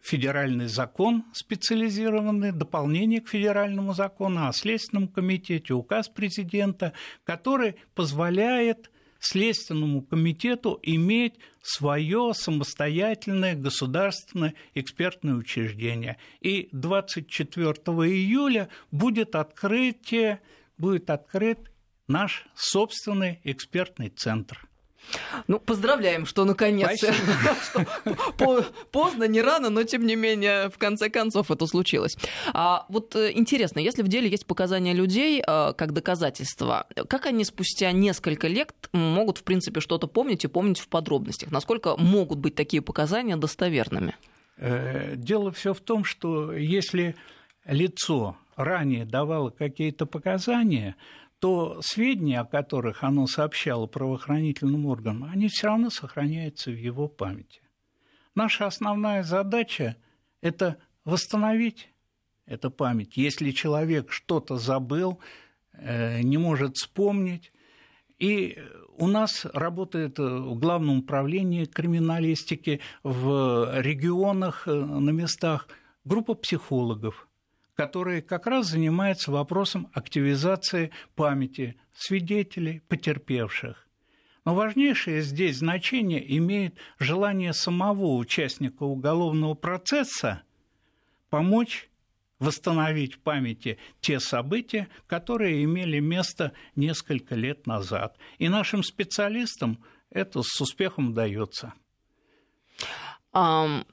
федеральный 0.00 0.66
закон 0.66 1.24
специализированный, 1.32 2.52
дополнение 2.52 3.20
к 3.20 3.28
федеральному 3.28 3.92
закону 3.92 4.48
о 4.48 4.52
Следственном 4.52 5.08
комитете, 5.08 5.74
указ 5.74 6.08
президента, 6.08 6.94
который 7.24 7.76
позволяет 7.94 8.90
Следственному 9.20 10.02
комитету 10.02 10.78
иметь 10.82 11.34
свое 11.62 12.32
самостоятельное 12.34 13.54
государственное 13.54 14.54
экспертное 14.74 15.34
учреждение. 15.34 16.16
И 16.40 16.68
24 16.72 17.70
июля 18.08 18.68
будет 18.90 19.34
открытие, 19.34 20.40
будет 20.78 21.10
открыт 21.10 21.70
наш 22.08 22.46
собственный 22.54 23.40
экспертный 23.44 24.10
центр. 24.10 24.68
Ну, 25.48 25.60
поздравляем, 25.60 26.26
что 26.26 26.44
наконец 26.44 27.04
поздно, 28.90 29.24
не 29.24 29.42
рано, 29.42 29.70
но 29.70 29.82
тем 29.84 30.06
не 30.06 30.16
менее, 30.16 30.70
в 30.70 30.78
конце 30.78 31.08
концов, 31.08 31.50
это 31.50 31.66
случилось. 31.66 32.16
А 32.52 32.86
вот 32.88 33.14
э, 33.16 33.32
интересно, 33.32 33.78
если 33.78 34.02
в 34.02 34.08
деле 34.08 34.28
есть 34.28 34.46
показания 34.46 34.92
людей 34.92 35.42
э, 35.46 35.72
как 35.76 35.92
доказательства, 35.92 36.86
как 37.08 37.26
они 37.26 37.44
спустя 37.44 37.92
несколько 37.92 38.48
лет 38.48 38.72
могут, 38.92 39.38
в 39.38 39.44
принципе, 39.44 39.80
что-то 39.80 40.06
помнить 40.06 40.44
и 40.44 40.48
помнить 40.48 40.80
в 40.80 40.88
подробностях? 40.88 41.50
Насколько 41.50 41.96
могут 41.96 42.38
быть 42.38 42.54
такие 42.54 42.82
показания 42.82 43.36
достоверными? 43.36 44.16
Э, 44.58 45.14
дело 45.16 45.52
все 45.52 45.74
в 45.74 45.80
том, 45.80 46.04
что 46.04 46.52
если 46.52 47.14
лицо 47.64 48.36
ранее 48.56 49.04
давало 49.04 49.50
какие-то 49.50 50.06
показания, 50.06 50.96
то 51.38 51.80
сведения, 51.82 52.40
о 52.40 52.44
которых 52.44 53.04
оно 53.04 53.26
сообщало 53.26 53.86
правоохранительным 53.86 54.86
органам, 54.86 55.24
они 55.24 55.48
все 55.48 55.68
равно 55.68 55.90
сохраняются 55.90 56.70
в 56.70 56.78
его 56.78 57.08
памяти. 57.08 57.60
Наша 58.34 58.66
основная 58.66 59.22
задача– 59.22 59.96
это 60.40 60.78
восстановить 61.04 61.88
эту 62.46 62.70
память. 62.70 63.16
Если 63.16 63.50
человек 63.50 64.12
что-то 64.12 64.56
забыл, 64.56 65.20
э, 65.72 66.22
не 66.22 66.38
может 66.38 66.76
вспомнить, 66.76 67.52
и 68.18 68.58
у 68.96 69.06
нас 69.06 69.44
работает 69.52 70.18
в 70.18 70.58
Главном 70.58 70.98
управлении 71.00 71.66
криминалистики 71.66 72.80
в 73.02 73.80
регионах, 73.80 74.66
на 74.66 75.10
местах 75.10 75.68
группа 76.04 76.34
психологов, 76.34 77.28
которые 77.76 78.22
как 78.22 78.46
раз 78.46 78.68
занимаются 78.68 79.30
вопросом 79.30 79.88
активизации 79.92 80.90
памяти 81.14 81.76
свидетелей, 81.94 82.80
потерпевших. 82.88 83.86
Но 84.44 84.54
важнейшее 84.54 85.22
здесь 85.22 85.58
значение 85.58 86.36
имеет 86.38 86.76
желание 86.98 87.52
самого 87.52 88.16
участника 88.16 88.84
уголовного 88.84 89.54
процесса 89.54 90.42
помочь 91.30 91.90
восстановить 92.38 93.14
в 93.14 93.20
памяти 93.20 93.78
те 94.00 94.20
события, 94.20 94.88
которые 95.06 95.64
имели 95.64 96.00
место 96.00 96.52
несколько 96.76 97.34
лет 97.34 97.66
назад. 97.66 98.16
И 98.38 98.48
нашим 98.48 98.82
специалистам 98.82 99.82
это 100.10 100.42
с 100.42 100.60
успехом 100.60 101.10
удается. 101.10 101.74
Um, 103.34 103.84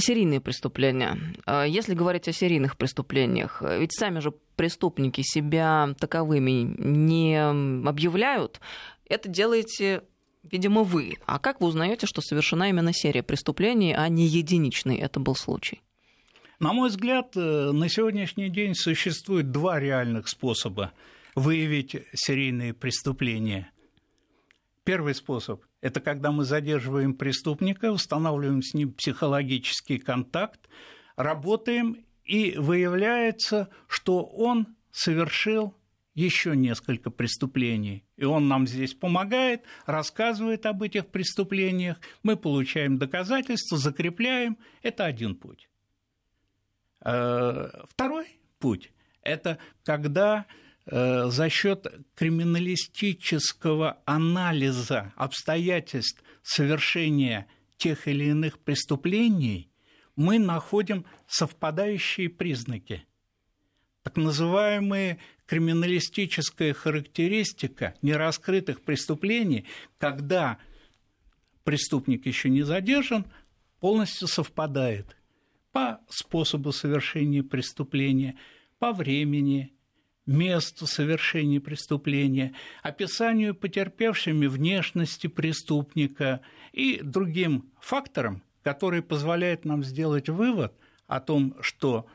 серийные 0.00 0.40
преступления. 0.40 1.18
А 1.46 1.64
если 1.64 1.94
говорить 1.94 2.28
о 2.28 2.32
серийных 2.32 2.76
преступлениях, 2.76 3.62
ведь 3.62 3.92
сами 3.92 4.20
же 4.20 4.32
преступники 4.56 5.22
себя 5.22 5.94
таковыми 5.98 6.50
не 6.78 7.40
объявляют. 7.88 8.60
Это 9.06 9.28
делаете 9.28 10.02
видимо, 10.42 10.82
вы. 10.82 11.16
А 11.26 11.38
как 11.38 11.60
вы 11.60 11.68
узнаете, 11.68 12.06
что 12.06 12.20
совершена 12.20 12.68
именно 12.70 12.92
серия 12.92 13.22
преступлений, 13.22 13.94
а 13.94 14.08
не 14.08 14.26
единичный 14.26 14.96
это 14.96 15.20
был 15.20 15.34
случай? 15.34 15.80
На 16.58 16.72
мой 16.72 16.90
взгляд, 16.90 17.36
э, 17.36 17.70
на 17.72 17.88
сегодняшний 17.88 18.50
день 18.50 18.74
существует 18.74 19.50
два 19.50 19.80
реальных 19.80 20.28
способа 20.28 20.92
выявить 21.34 21.96
серийные 22.12 22.74
преступления. 22.74 23.70
Первый 24.84 25.14
способ– 25.14 25.62
это 25.80 26.00
когда 26.00 26.30
мы 26.30 26.44
задерживаем 26.44 27.14
преступника, 27.14 27.92
устанавливаем 27.92 28.62
с 28.62 28.74
ним 28.74 28.92
психологический 28.92 29.98
контакт, 29.98 30.68
работаем, 31.16 32.04
и 32.24 32.54
выявляется, 32.56 33.70
что 33.88 34.24
он 34.24 34.68
совершил 34.92 35.74
еще 36.14 36.54
несколько 36.54 37.10
преступлений. 37.10 38.04
И 38.16 38.24
он 38.24 38.46
нам 38.46 38.66
здесь 38.66 38.94
помогает, 38.94 39.64
рассказывает 39.86 40.66
об 40.66 40.82
этих 40.82 41.06
преступлениях, 41.08 41.98
мы 42.22 42.36
получаем 42.36 42.98
доказательства, 42.98 43.78
закрепляем. 43.78 44.58
Это 44.82 45.06
один 45.06 45.34
путь. 45.34 45.68
Э, 47.04 47.68
второй 47.88 48.26
путь– 48.58 48.92
это 49.22 49.58
когда 49.84 50.46
за 50.90 51.48
счет 51.48 51.86
криминалистического 52.16 54.02
анализа 54.06 55.12
обстоятельств 55.16 56.22
совершения 56.42 57.46
тех 57.76 58.08
или 58.08 58.24
иных 58.24 58.58
преступлений 58.58 59.70
мы 60.16 60.38
находим 60.38 61.06
совпадающие 61.26 62.28
признаки. 62.28 63.06
Так 64.02 64.16
называемая 64.16 65.18
криминалистическая 65.46 66.74
характеристика 66.74 67.94
нераскрытых 68.02 68.82
преступлений, 68.82 69.66
когда 69.98 70.58
преступник 71.64 72.26
еще 72.26 72.50
не 72.50 72.62
задержан, 72.62 73.26
полностью 73.78 74.28
совпадает 74.28 75.16
по 75.72 76.00
способу 76.08 76.72
совершения 76.72 77.42
преступления, 77.42 78.36
по 78.78 78.92
времени, 78.92 79.72
месту 80.26 80.86
совершения 80.86 81.60
преступления, 81.60 82.54
описанию 82.82 83.54
потерпевшими 83.54 84.46
внешности 84.46 85.26
преступника 85.26 86.40
и 86.72 87.00
другим 87.02 87.70
факторам, 87.80 88.42
которые 88.62 89.02
позволяют 89.02 89.64
нам 89.64 89.82
сделать 89.82 90.28
вывод 90.28 90.74
о 91.06 91.20
том, 91.20 91.56
что 91.60 92.06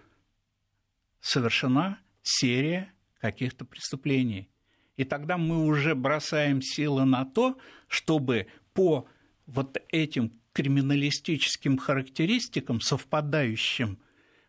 совершена 1.20 2.00
серия 2.22 2.94
каких-то 3.20 3.66
преступлений. 3.66 4.50
И 4.98 5.04
тогда 5.04 5.38
мы 5.38 5.66
уже 5.66 5.96
бросаем 5.96 6.62
силы 6.62 7.06
на 7.06 7.26
то, 7.26 7.58
чтобы 7.88 8.48
по 8.74 9.08
вот 9.46 9.78
этим 9.90 10.32
криминалистическим 10.54 11.78
характеристикам, 11.78 12.80
совпадающим, 12.80 14.00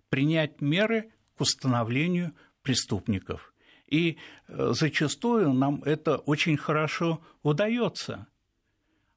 принять 0.08 0.60
меры 0.60 1.10
к 1.34 1.40
установлению 1.40 2.32
преступников. 2.66 3.54
И 3.86 4.18
э, 4.48 4.72
зачастую 4.74 5.52
нам 5.52 5.82
это 5.84 6.16
очень 6.16 6.56
хорошо 6.56 7.22
удается. 7.44 8.26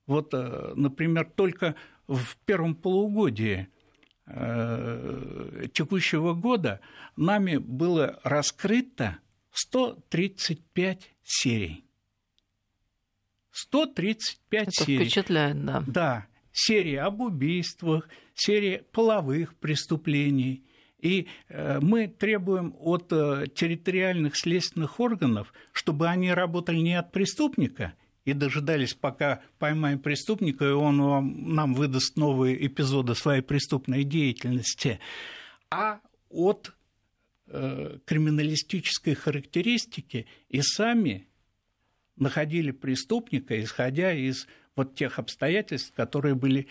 Вот, 0.06 0.34
э, 0.34 0.74
например, 0.76 1.32
только 1.36 1.74
в 2.08 2.38
первом 2.46 2.76
полугодии 2.76 3.68
э, 4.28 5.68
текущего 5.74 6.36
года 6.36 6.80
нами 7.16 7.58
было 7.58 8.20
раскрыто 8.24 9.18
135 9.52 11.16
серий. 11.24 11.86
135 13.50 14.62
Это 14.68 14.72
серий. 14.72 15.06
впечатляет, 15.06 15.66
да. 15.66 15.84
Да 15.88 16.28
серия 16.52 17.02
об 17.02 17.22
убийствах, 17.22 18.10
серия 18.34 18.84
половых 18.92 19.56
преступлений. 19.56 20.66
И 21.00 21.28
э, 21.48 21.80
мы 21.82 22.08
требуем 22.08 22.76
от 22.78 23.12
э, 23.12 23.46
территориальных 23.56 24.36
следственных 24.36 25.00
органов, 25.00 25.54
чтобы 25.72 26.08
они 26.08 26.32
работали 26.34 26.78
не 26.78 26.96
от 26.96 27.12
преступника 27.12 27.94
и 28.26 28.34
дожидались, 28.34 28.94
пока 28.94 29.42
поймаем 29.60 30.00
преступника, 30.00 30.66
и 30.66 30.72
он 30.72 31.02
вам, 31.02 31.56
нам 31.56 31.74
выдаст 31.74 32.18
новые 32.18 32.66
эпизоды 32.68 33.16
своей 33.16 33.42
преступной 33.42 34.04
деятельности, 34.04 35.00
а 35.72 36.02
от 36.30 36.74
э, 37.48 38.00
криминалистической 38.06 39.16
характеристики 39.16 40.28
и 40.50 40.62
сами 40.62 41.28
находили 42.18 42.72
преступника, 42.72 43.60
исходя 43.62 44.12
из 44.12 44.48
вот 44.76 44.96
тех 44.96 45.18
обстоятельств, 45.18 45.94
которые 45.94 46.36
были 46.36 46.68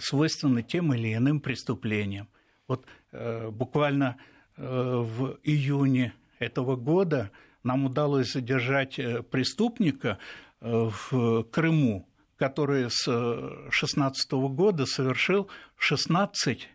свойственны 0.00 0.62
тем 0.62 0.92
или 0.94 1.14
иным 1.14 1.40
преступлениям. 1.40 2.28
Вот 2.72 2.86
э, 3.10 3.50
буквально 3.50 4.16
э, 4.56 4.62
в 4.64 5.36
июне 5.42 6.14
этого 6.38 6.76
года 6.76 7.30
нам 7.62 7.84
удалось 7.84 8.32
задержать 8.32 8.96
преступника 9.30 10.16
в 10.60 11.44
Крыму, 11.50 12.08
который 12.38 12.90
с 12.90 13.04
2016 13.04 14.32
года 14.32 14.86
совершил 14.86 15.48
16 15.76 16.70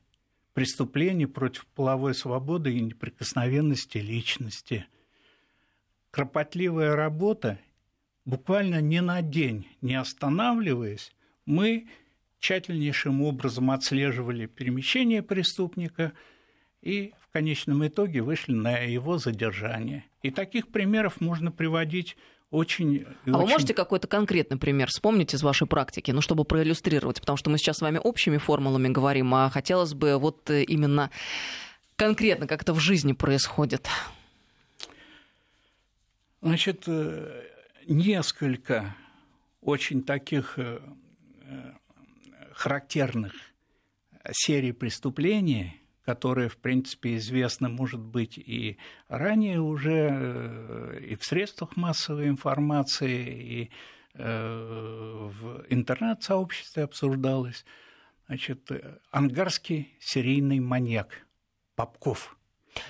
преступлений 0.53 1.25
против 1.25 1.65
половой 1.65 2.13
свободы 2.13 2.77
и 2.77 2.79
неприкосновенности 2.79 3.97
личности. 3.97 4.85
Кропотливая 6.11 6.95
работа 6.95 7.57
буквально 8.23 8.81
ни 8.81 8.99
на 8.99 9.23
день 9.23 9.67
не 9.81 9.95
останавливаясь, 9.95 11.11
мы 11.45 11.87
тщательнейшим 12.39 13.21
образом 13.21 13.71
отслеживали 13.71 14.45
перемещение 14.45 15.23
преступника 15.23 16.13
и 16.81 17.13
в 17.19 17.31
конечном 17.31 17.85
итоге 17.87 18.21
вышли 18.21 18.53
на 18.53 18.77
его 18.77 19.17
задержание. 19.17 20.05
И 20.21 20.31
таких 20.31 20.69
примеров 20.69 21.19
можно 21.19 21.51
приводить 21.51 22.15
очень... 22.49 23.05
А 23.25 23.29
очень... 23.29 23.33
вы 23.33 23.45
можете 23.47 23.73
какой-то 23.73 24.07
конкретный 24.07 24.57
пример 24.57 24.89
вспомнить 24.89 25.33
из 25.33 25.43
вашей 25.43 25.67
практики, 25.67 26.11
ну, 26.11 26.21
чтобы 26.21 26.45
проиллюстрировать, 26.45 27.19
потому 27.19 27.37
что 27.37 27.49
мы 27.49 27.57
сейчас 27.57 27.77
с 27.77 27.81
вами 27.81 27.99
общими 28.01 28.37
формулами 28.37 28.87
говорим, 28.87 29.33
а 29.33 29.49
хотелось 29.49 29.93
бы 29.93 30.17
вот 30.17 30.49
именно 30.49 31.11
конкретно 31.95 32.47
как 32.47 32.61
это 32.61 32.73
в 32.73 32.79
жизни 32.79 33.11
происходит. 33.11 33.89
Значит, 36.41 36.83
э, 36.87 37.43
несколько 37.87 38.95
очень 39.61 40.03
таких 40.03 40.53
э, 40.57 40.79
э, 41.41 41.73
характерных 42.57 43.33
серий 44.31 44.71
преступлений, 44.71 45.81
которые, 46.03 46.49
в 46.49 46.57
принципе, 46.57 47.17
известны, 47.17 47.69
может 47.69 47.99
быть, 47.99 48.37
и 48.37 48.77
ранее 49.07 49.59
уже 49.61 50.09
э, 50.11 50.99
и 51.11 51.15
в 51.15 51.23
средствах 51.23 51.75
массовой 51.75 52.27
информации, 52.27 53.43
и 53.43 53.71
в 54.19 55.65
интернет-сообществе 55.69 56.85
обсуждалось. 56.85 57.65
Значит, 58.25 58.71
ангарский 59.11 59.95
серийный 59.99 60.59
маньяк 60.59 61.27
Попков– 61.75 62.35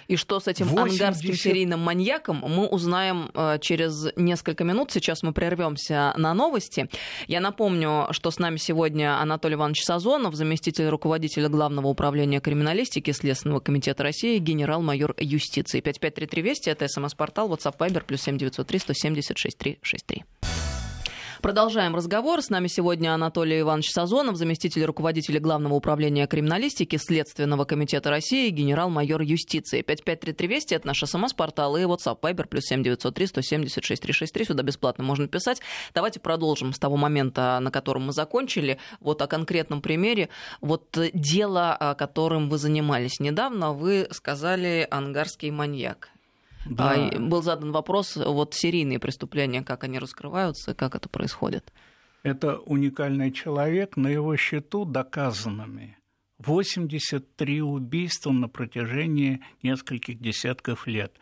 и 0.07 0.15
что 0.15 0.39
с 0.39 0.47
этим 0.47 0.67
80... 0.67 1.01
ангарским 1.01 1.33
серийным 1.35 1.79
маньяком, 1.79 2.43
мы 2.47 2.67
узнаем 2.67 3.29
э, 3.33 3.57
через 3.61 4.07
несколько 4.15 4.63
минут. 4.63 4.91
Сейчас 4.91 5.23
мы 5.23 5.33
прервемся 5.33 6.13
на 6.17 6.33
новости. 6.33 6.89
Я 7.27 7.39
напомню, 7.39 8.07
что 8.11 8.31
с 8.31 8.39
нами 8.39 8.57
сегодня 8.57 9.19
Анатолий 9.19 9.55
Иванович 9.55 9.83
Сазонов, 9.83 10.35
заместитель 10.35 10.87
руководителя 10.87 11.49
Главного 11.49 11.87
управления 11.87 12.39
криминалистики 12.39 13.11
Следственного 13.11 13.59
комитета 13.59 14.03
России, 14.03 14.37
генерал-майор 14.37 15.15
юстиции. 15.19 15.79
5533 15.79 16.41
Вести, 16.41 16.69
это 16.69 16.87
смс-портал, 16.87 17.49
WhatsApp 17.49 17.77
Viber, 17.77 18.03
плюс 18.05 18.21
7903 18.21 18.79
176 18.79 19.57
363. 19.57 20.76
Продолжаем 21.41 21.95
разговор. 21.95 22.41
С 22.41 22.49
нами 22.49 22.67
сегодня 22.67 23.13
Анатолий 23.13 23.59
Иванович 23.59 23.91
Сазонов, 23.91 24.37
заместитель 24.37 24.83
руководителя 24.85 25.39
Главного 25.39 25.75
управления 25.75 26.25
криминалистики 26.25 26.95
Следственного 26.95 27.63
комитета 27.65 28.09
России, 28.09 28.49
генерал-майор 28.49 29.21
юстиции. 29.21 29.81
553320 29.81 30.71
это 30.71 30.87
наш 30.87 30.99
СМС-портал 31.03 31.77
и 31.77 31.83
WhatsApp 31.83 32.19
Viber 32.21 32.47
плюс 32.47 32.63
7903 32.65 33.27
176 33.27 34.01
363. 34.01 34.45
Сюда 34.45 34.63
бесплатно 34.63 35.03
можно 35.03 35.27
писать. 35.27 35.61
Давайте 35.93 36.19
продолжим 36.19 36.73
с 36.73 36.79
того 36.79 36.97
момента, 36.97 37.59
на 37.61 37.69
котором 37.69 38.07
мы 38.07 38.13
закончили. 38.13 38.79
Вот 38.99 39.21
о 39.21 39.27
конкретном 39.27 39.81
примере. 39.81 40.29
Вот 40.61 40.97
дело, 41.13 41.95
которым 41.99 42.49
вы 42.49 42.57
занимались 42.57 43.19
недавно, 43.19 43.73
вы 43.73 44.07
сказали 44.11 44.87
«ангарский 44.89 45.51
маньяк». 45.51 46.09
Да. 46.69 46.93
А, 46.93 47.19
был 47.19 47.41
задан 47.41 47.71
вопрос, 47.71 48.15
вот 48.15 48.53
серийные 48.53 48.99
преступления, 48.99 49.61
как 49.61 49.83
они 49.83 49.99
раскрываются, 49.99 50.73
как 50.73 50.95
это 50.95 51.09
происходит? 51.09 51.71
Это 52.23 52.57
уникальный 52.57 53.31
человек, 53.31 53.95
на 53.95 54.07
его 54.07 54.35
счету 54.35 54.85
доказанными 54.85 55.97
83 56.39 57.61
убийства 57.61 58.31
на 58.31 58.47
протяжении 58.47 59.41
нескольких 59.63 60.19
десятков 60.19 60.87
лет. 60.87 61.13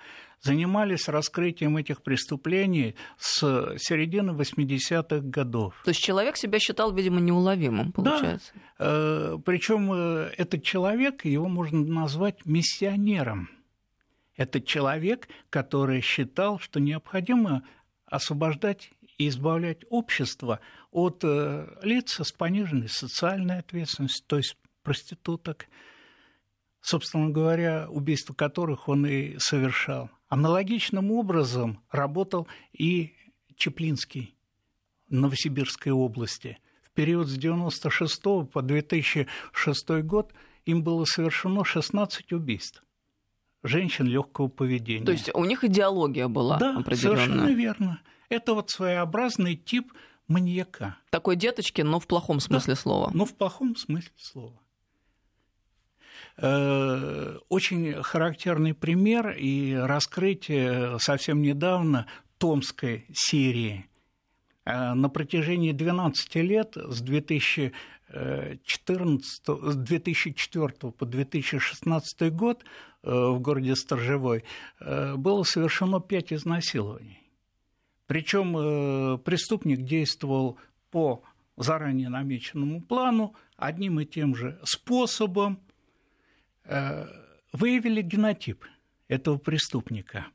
Занимались 0.41 1.07
раскрытием 1.07 1.77
этих 1.77 2.03
преступлений 2.03 2.95
с 3.17 3.39
середины 3.77 4.31
80-х 4.31 5.21
годов. 5.21 5.73
То 5.83 5.89
есть 5.89 6.03
человек 6.03 6.37
себя 6.37 6.59
считал, 6.59 6.93
видимо, 6.93 7.19
неуловимым, 7.19 7.91
получается? 7.91 8.51
Да. 8.53 8.85
Э, 8.85 9.37
Причем 9.43 9.91
э, 9.91 10.31
этот 10.37 10.61
человек, 10.63 11.25
его 11.25 11.47
можно 11.47 11.79
назвать 11.79 12.45
миссионером 12.45 13.49
это 14.35 14.61
человек, 14.61 15.27
который 15.49 16.01
считал, 16.01 16.59
что 16.59 16.79
необходимо 16.79 17.63
освобождать 18.05 18.91
и 19.17 19.27
избавлять 19.29 19.83
общество 19.89 20.59
от 20.91 21.21
э, 21.23 21.67
лиц 21.81 22.19
с 22.19 22.31
пониженной 22.31 22.89
социальной 22.89 23.59
ответственностью, 23.59 24.25
то 24.27 24.37
есть 24.37 24.57
проституток, 24.83 25.67
собственно 26.81 27.29
говоря, 27.29 27.87
убийство 27.89 28.33
которых 28.33 28.89
он 28.89 29.05
и 29.05 29.37
совершал. 29.39 30.09
Аналогичным 30.27 31.11
образом 31.11 31.81
работал 31.91 32.47
и 32.73 33.13
Чеплинский 33.55 34.35
в 35.07 35.13
Новосибирской 35.13 35.93
области. 35.93 36.59
В 36.83 36.91
период 36.91 37.27
с 37.27 37.37
1996 37.37 38.51
по 38.51 38.61
2006 38.61 39.89
год 40.03 40.33
им 40.65 40.83
было 40.83 41.05
совершено 41.05 41.63
16 41.63 42.33
убийств 42.33 42.85
женщин 43.67 44.05
легкого 44.05 44.47
поведения. 44.47 45.05
То 45.05 45.11
есть 45.11 45.29
у 45.33 45.43
них 45.45 45.63
идеология 45.63 46.27
была 46.27 46.57
да, 46.57 46.81
совершенно 46.95 47.49
верно. 47.49 48.01
Это 48.29 48.53
вот 48.53 48.69
своеобразный 48.69 49.55
тип 49.55 49.93
маньяка. 50.27 50.97
Такой 51.09 51.35
деточки, 51.35 51.81
но 51.81 51.99
в 51.99 52.07
плохом 52.07 52.39
смысле 52.39 52.73
да, 52.73 52.79
слова. 52.79 53.11
Но 53.13 53.25
в 53.25 53.35
плохом 53.35 53.75
смысле 53.75 54.11
слова. 54.17 54.59
Э, 56.37 57.37
очень 57.49 58.01
характерный 58.03 58.73
пример 58.73 59.31
и 59.31 59.73
раскрытие 59.73 60.99
совсем 60.99 61.41
недавно 61.41 62.07
Томской 62.37 63.05
серии. 63.13 63.87
Э, 64.65 64.93
на 64.93 65.09
протяжении 65.09 65.71
12 65.71 66.35
лет 66.35 66.75
с 66.75 67.01
2000 67.01 67.71
14, 68.11 69.43
с 69.47 69.75
2004 69.75 70.91
по 70.91 71.05
2016 71.05 72.33
год 72.33 72.63
э, 73.03 73.09
в 73.11 73.39
городе 73.39 73.75
Сторжевой 73.75 74.43
э, 74.79 75.15
было 75.15 75.43
совершено 75.43 75.99
пять 75.99 76.31
изнасилований. 76.31 77.19
Причем 78.05 78.55
э, 78.57 79.17
преступник 79.17 79.81
действовал 79.81 80.59
по 80.91 81.23
заранее 81.57 82.09
намеченному 82.09 82.81
плану, 82.81 83.35
одним 83.57 83.99
и 83.99 84.05
тем 84.05 84.35
же 84.35 84.59
способом. 84.63 85.59
Выявили 87.53 88.01
генотип 88.01 88.65
этого 89.07 89.37
преступника. 89.37 90.25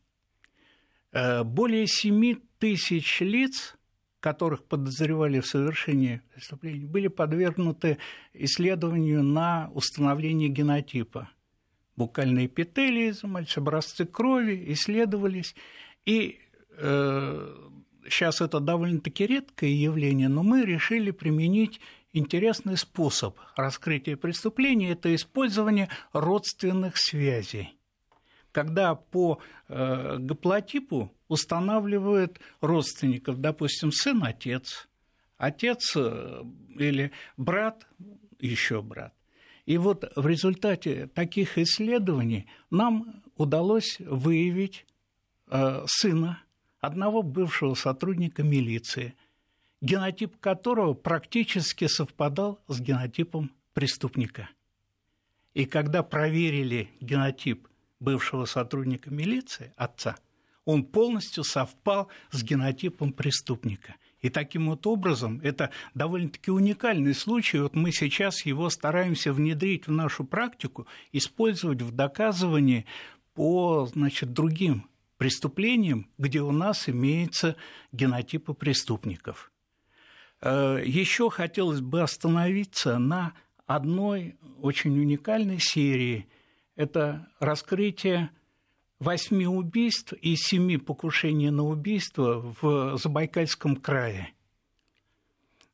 Более 1.13 1.87
7 1.89 2.37
тысяч 2.59 3.21
лиц– 3.21 3.75
которых 4.21 4.65
подозревали 4.65 5.41
в 5.41 5.47
совершении 5.47 6.23
преступлений, 6.35 6.85
были 6.85 7.09
подвергнуты 7.09 7.99
исследованию 8.35 9.23
на 9.23 9.71
установление 9.75 10.49
генотипа. 10.49 11.31
Букальные 11.97 12.47
эпителии 12.47 13.11
изымались, 13.11 13.57
образцы 13.57 14.05
крови 14.07 14.73
исследовались. 14.73 15.55
И 16.07 16.39
э, 16.79 17.69
сейчас 18.09 18.41
это 18.41 18.61
довольно-таки 18.61 19.27
редкое 19.27 19.73
явление, 19.73 20.29
но 20.29 20.43
мы 20.43 20.65
решили 20.65 21.11
применить 21.11 21.81
интересный 22.13 22.77
способ 22.77 23.39
раскрытия 23.57 24.17
преступления– 24.17 24.91
это 24.93 25.15
использование 25.15 25.89
родственных 26.13 26.97
связей. 26.97 27.80
Когда 28.53 28.95
по 28.95 29.39
э, 29.69 30.17
гаплотипу 30.19 31.13
устанавливают 31.29 32.41
родственников, 32.61 33.41
допустим, 33.41 33.93
сын, 33.93 34.23
отец, 34.25 34.89
отец 35.39 35.95
э, 35.97 36.43
или 36.77 37.13
брат, 37.37 37.87
еще 38.41 38.83
брат. 38.83 39.15
И 39.67 39.79
вот 39.79 40.11
в 40.17 40.27
результате 40.27 41.07
таких 41.07 41.59
исследований 41.59 42.47
нам 42.71 43.23
удалось 43.37 43.99
выявить 44.01 44.87
э, 45.49 45.85
сына 45.87 46.43
одного 46.81 47.23
бывшего 47.23 47.75
сотрудника 47.75 48.43
милиции, 48.43 49.15
генотип 49.81 50.39
которого 50.41 50.95
практически 50.95 51.87
совпадал 51.87 52.59
с 52.67 52.81
генотипом 52.81 53.53
преступника. 53.75 54.49
И 55.55 55.67
когда 55.67 56.03
проверили 56.03 56.91
генотип 57.01 57.69
бывшего 58.01 58.47
сотрудника 58.47 59.11
милиции, 59.11 59.73
отца– 59.77 60.17
он 60.65 60.85
полностью 60.85 61.45
совпал 61.45 62.09
с 62.31 62.43
генотипом 62.43 63.13
преступника. 63.13 63.97
И 64.21 64.29
таким 64.29 64.69
вот 64.69 64.87
образом, 64.87 65.41
это 65.43 65.71
довольно-таки 65.95 66.51
уникальный 66.51 67.15
случай, 67.15 67.59
вот 67.59 67.75
мы 67.75 67.91
сейчас 67.91 68.45
его 68.45 68.69
стараемся 68.69 69.33
внедрить 69.33 69.87
в 69.87 69.93
нашу 69.93 70.25
практику, 70.25 70.87
использовать 71.11 71.81
в 71.81 71.91
доказывании 71.91 72.85
по 73.35 73.87
значит, 73.87 74.33
другим 74.33 74.87
преступлениям, 75.17 76.07
где 76.19 76.43
у 76.43 76.53
нас 76.53 76.89
имеются 76.89 77.57
генотипы 77.93 78.53
преступников. 78.53 79.51
Э, 80.43 80.83
Еще 80.85 81.31
хотелось 81.31 81.81
бы 81.81 82.03
остановиться 82.03 82.99
на 82.99 83.33
одной 83.67 84.37
очень 84.61 84.99
уникальной 84.99 85.59
серии. 85.61 86.29
Это 86.81 87.29
раскрытие 87.40 88.31
восьми 89.01 89.47
убийств 89.47 90.14
и 90.14 90.35
семи 90.35 90.79
покушений 90.79 91.51
на 91.51 91.62
убийство 91.62 92.55
в 92.62 92.97
Забайкальском 92.97 93.77
крае. 93.77 94.33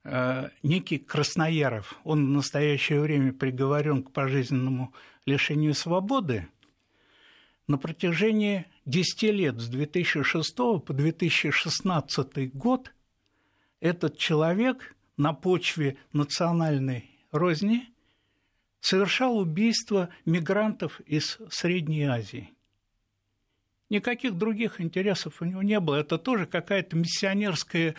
Э, 0.02 0.48
некий 0.64 0.98
Краснояров, 0.98 1.94
он 2.02 2.26
в 2.26 2.30
настоящее 2.30 3.00
время 3.00 3.32
приговорен 3.32 4.02
к 4.02 4.10
пожизненному 4.10 4.92
лишению 5.26 5.74
свободы, 5.74 6.48
на 7.68 7.78
протяжении 7.78 8.66
10 8.86 9.22
лет, 9.30 9.60
с 9.60 9.68
2006 9.68 10.56
по 10.56 10.92
2016 10.92 12.52
год, 12.52 12.92
этот 13.78 14.18
человек 14.18 14.96
на 15.16 15.34
почве 15.34 15.98
национальной 16.12 17.08
розни 17.30 17.92
совершал 18.86 19.36
убийство 19.38 20.10
мигрантов 20.26 21.00
из 21.00 21.38
Средней 21.50 22.04
Азии. 22.04 22.54
Никаких 23.90 24.34
других 24.34 24.80
интересов 24.80 25.42
у 25.42 25.44
него 25.44 25.62
не 25.62 25.80
было. 25.80 25.96
Это 25.96 26.18
тоже 26.18 26.46
какая-то 26.46 26.96
миссионерская 26.96 27.96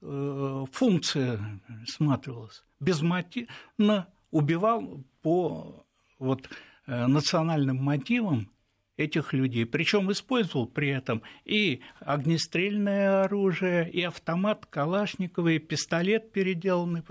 э, 0.00 0.64
функция 0.72 1.60
сматривалась. 1.86 2.64
Безмотивно 2.80 4.08
убивал 4.30 5.04
по 5.20 5.84
вот, 6.18 6.48
э, 6.86 7.06
национальным 7.06 7.76
мотивам 7.76 8.50
этих 8.96 9.34
людей. 9.34 9.66
Причем 9.66 10.10
использовал 10.12 10.66
при 10.66 10.88
этом 10.88 11.20
и 11.44 11.82
огнестрельное 12.00 13.24
оружие, 13.24 13.90
и 13.90 14.00
автомат 14.02 14.64
Калашникова, 14.64 15.48
и 15.48 15.58
пистолет, 15.58 16.32
переделанный 16.32 17.02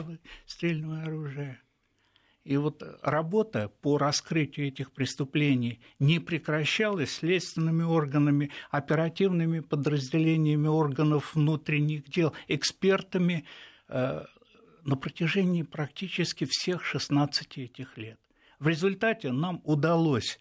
стрельное 0.48 1.04
оружие. 1.04 1.61
И 2.44 2.58
вот 2.58 2.82
работа 3.04 3.72
по 3.82 4.00
раскрытию 4.00 4.68
этих 4.68 4.92
преступлений 4.92 5.80
не 6.00 6.20
прекращалась 6.20 7.12
следственными 7.12 7.84
органами, 7.84 8.50
оперативными 8.72 9.60
подразделениями 9.60 10.68
органов 10.68 11.36
внутренних 11.36 12.10
дел, 12.10 12.34
экспертами 12.48 13.46
э, 13.90 14.24
на 14.84 14.96
протяжении 14.96 15.62
практически 15.62 16.48
всех 16.50 16.84
16 16.84 17.60
этих 17.60 17.98
лет. 17.98 18.20
В 18.58 18.68
результате 18.68 19.32
нам 19.32 19.62
удалось 19.64 20.40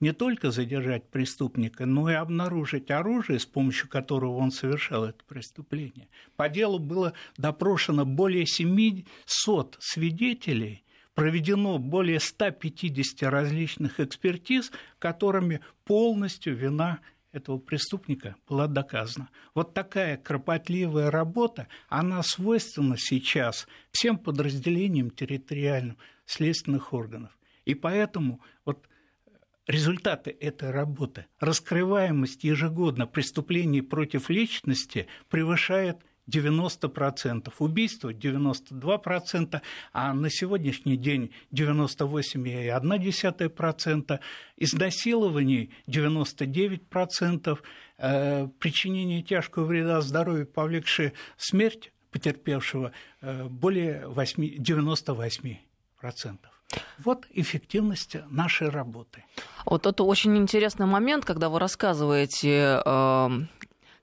не 0.00 0.12
только 0.12 0.50
задержать 0.50 1.10
преступника, 1.10 1.84
но 1.84 2.10
и 2.10 2.14
обнаружить 2.14 2.90
оружие, 2.90 3.38
с 3.38 3.46
помощью 3.46 3.88
которого 3.88 4.36
он 4.36 4.50
совершал 4.50 5.04
это 5.04 5.22
преступление. 5.24 6.08
По 6.36 6.48
делу 6.48 6.78
было 6.78 7.12
допрошено 7.36 8.04
более 8.04 8.46
700 8.46 9.76
свидетелей, 9.80 10.84
проведено 11.14 11.78
более 11.78 12.20
150 12.20 13.22
различных 13.30 14.00
экспертиз, 14.00 14.70
которыми 14.98 15.60
полностью 15.84 16.56
вина 16.56 17.00
этого 17.32 17.58
преступника 17.58 18.36
была 18.48 18.68
доказана. 18.68 19.28
Вот 19.54 19.74
такая 19.74 20.16
кропотливая 20.16 21.10
работа, 21.10 21.68
она 21.88 22.22
свойственна 22.22 22.96
сейчас 22.96 23.66
всем 23.90 24.18
подразделениям 24.18 25.10
территориальным 25.10 25.96
следственных 26.26 26.92
органов. 26.92 27.36
И 27.64 27.74
поэтому 27.74 28.40
вот 28.64 28.88
результаты 29.66 30.30
этой 30.30 30.70
работы, 30.70 31.26
раскрываемость 31.40 32.44
ежегодно 32.44 33.06
преступлений 33.06 33.82
против 33.82 34.30
личности 34.30 35.08
превышает 35.28 35.98
90%, 36.30 37.52
убийства 37.58 38.12
92%, 38.12 39.60
а 39.92 40.14
на 40.14 40.30
сегодняшний 40.30 40.96
день 40.96 41.32
98,1%, 41.52 44.20
изнасилований 44.56 45.70
99%, 45.86 47.58
э, 47.98 48.48
причинение 48.58 49.22
тяжкого 49.22 49.66
вреда 49.66 50.00
здоровью, 50.00 50.46
повлекшее 50.46 51.12
смерть 51.36 51.92
потерпевшего, 52.10 52.92
э, 53.20 53.44
более 53.44 54.06
8, 54.06 54.56
98%. 54.58 56.48
Вот 56.98 57.26
эффективность 57.30 58.16
нашей 58.30 58.68
работы. 58.68 59.24
Вот 59.66 59.86
это 59.86 60.04
очень 60.04 60.36
интересный 60.36 60.86
момент, 60.86 61.24
когда 61.24 61.48
вы 61.48 61.58
рассказываете 61.58 62.80
э, 62.84 63.28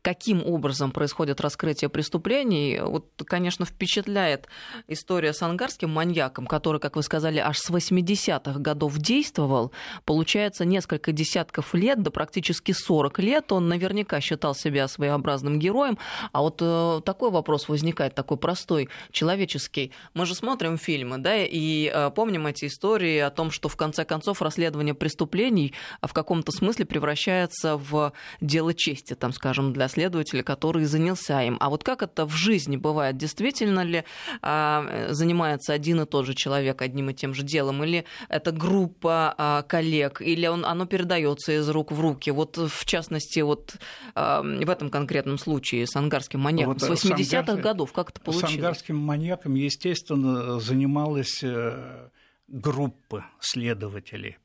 каким 0.01 0.43
образом 0.45 0.91
происходит 0.91 1.41
раскрытие 1.41 1.89
преступлений. 1.89 2.79
Вот, 2.81 3.07
конечно, 3.25 3.65
впечатляет 3.65 4.47
история 4.87 5.33
с 5.33 5.41
ангарским 5.41 5.89
маньяком, 5.89 6.47
который, 6.47 6.79
как 6.79 6.95
вы 6.95 7.03
сказали, 7.03 7.37
аж 7.37 7.59
с 7.59 7.69
80-х 7.69 8.59
годов 8.59 8.97
действовал. 8.97 9.71
Получается, 10.05 10.65
несколько 10.65 11.11
десятков 11.11 11.73
лет, 11.73 12.01
да 12.01 12.09
практически 12.11 12.71
40 12.71 13.19
лет 13.19 13.51
он 13.51 13.67
наверняка 13.67 14.19
считал 14.21 14.55
себя 14.55 14.87
своеобразным 14.87 15.59
героем. 15.59 15.97
А 16.31 16.41
вот 16.41 16.57
э, 16.61 17.01
такой 17.05 17.29
вопрос 17.29 17.69
возникает, 17.69 18.15
такой 18.15 18.37
простой, 18.37 18.89
человеческий. 19.11 19.91
Мы 20.13 20.25
же 20.25 20.33
смотрим 20.33 20.77
фильмы, 20.77 21.19
да, 21.19 21.37
и 21.37 21.91
э, 21.93 22.09
помним 22.15 22.47
эти 22.47 22.65
истории 22.65 23.19
о 23.19 23.29
том, 23.29 23.51
что 23.51 23.69
в 23.69 23.75
конце 23.75 24.03
концов 24.03 24.41
расследование 24.41 24.95
преступлений 24.95 25.73
в 26.01 26.13
каком-то 26.13 26.51
смысле 26.51 26.85
превращается 26.85 27.77
в 27.77 28.13
дело 28.39 28.73
чести, 28.73 29.13
там, 29.13 29.31
скажем, 29.33 29.73
для 29.73 29.90
следователя, 29.91 30.43
который 30.43 30.86
занялся 30.86 31.41
им. 31.43 31.58
А 31.60 31.69
вот 31.69 31.84
как 31.84 32.01
это 32.01 32.25
в 32.25 32.32
жизни 32.32 32.77
бывает? 32.77 33.17
Действительно 33.17 33.84
ли 33.84 34.04
а, 34.41 35.08
занимается 35.10 35.73
один 35.73 36.01
и 36.01 36.06
тот 36.06 36.25
же 36.25 36.34
человек 36.34 36.82
одним 36.82 37.10
и 37.10 37.13
тем 37.13 37.34
же 37.34 37.43
делом? 37.43 37.84
Или 37.84 38.06
это 38.30 38.51
группа 38.51 39.36
а, 39.38 39.62
коллег? 39.63 40.21
Или 40.21 40.47
он, 40.47 40.65
оно 40.65 40.86
передается 40.86 41.51
из 41.51 41.69
рук 41.69 41.91
в 41.91 41.99
руки? 41.99 42.32
Вот 42.32 42.58
в 42.58 42.86
частности, 42.86 43.39
вот 43.41 43.75
а, 44.15 44.41
в 44.41 44.69
этом 44.69 44.89
конкретном 44.89 45.38
случае 45.38 45.88
с 45.88 45.95
ангарским 45.95 46.39
маньяком 46.39 46.73
вот, 46.73 46.82
с 46.82 47.06
80-х 47.06 47.39
ангар... 47.39 47.62
годов, 47.62 47.93
как 47.93 48.10
это 48.12 48.21
получилось? 48.21 48.54
С 48.54 48.56
ангарским 48.56 48.97
маньяком, 48.97 49.56
естественно, 49.56 50.60
занималась 50.60 51.43
э, 51.43 52.10
группа 52.47 53.25
следователей 53.39 54.38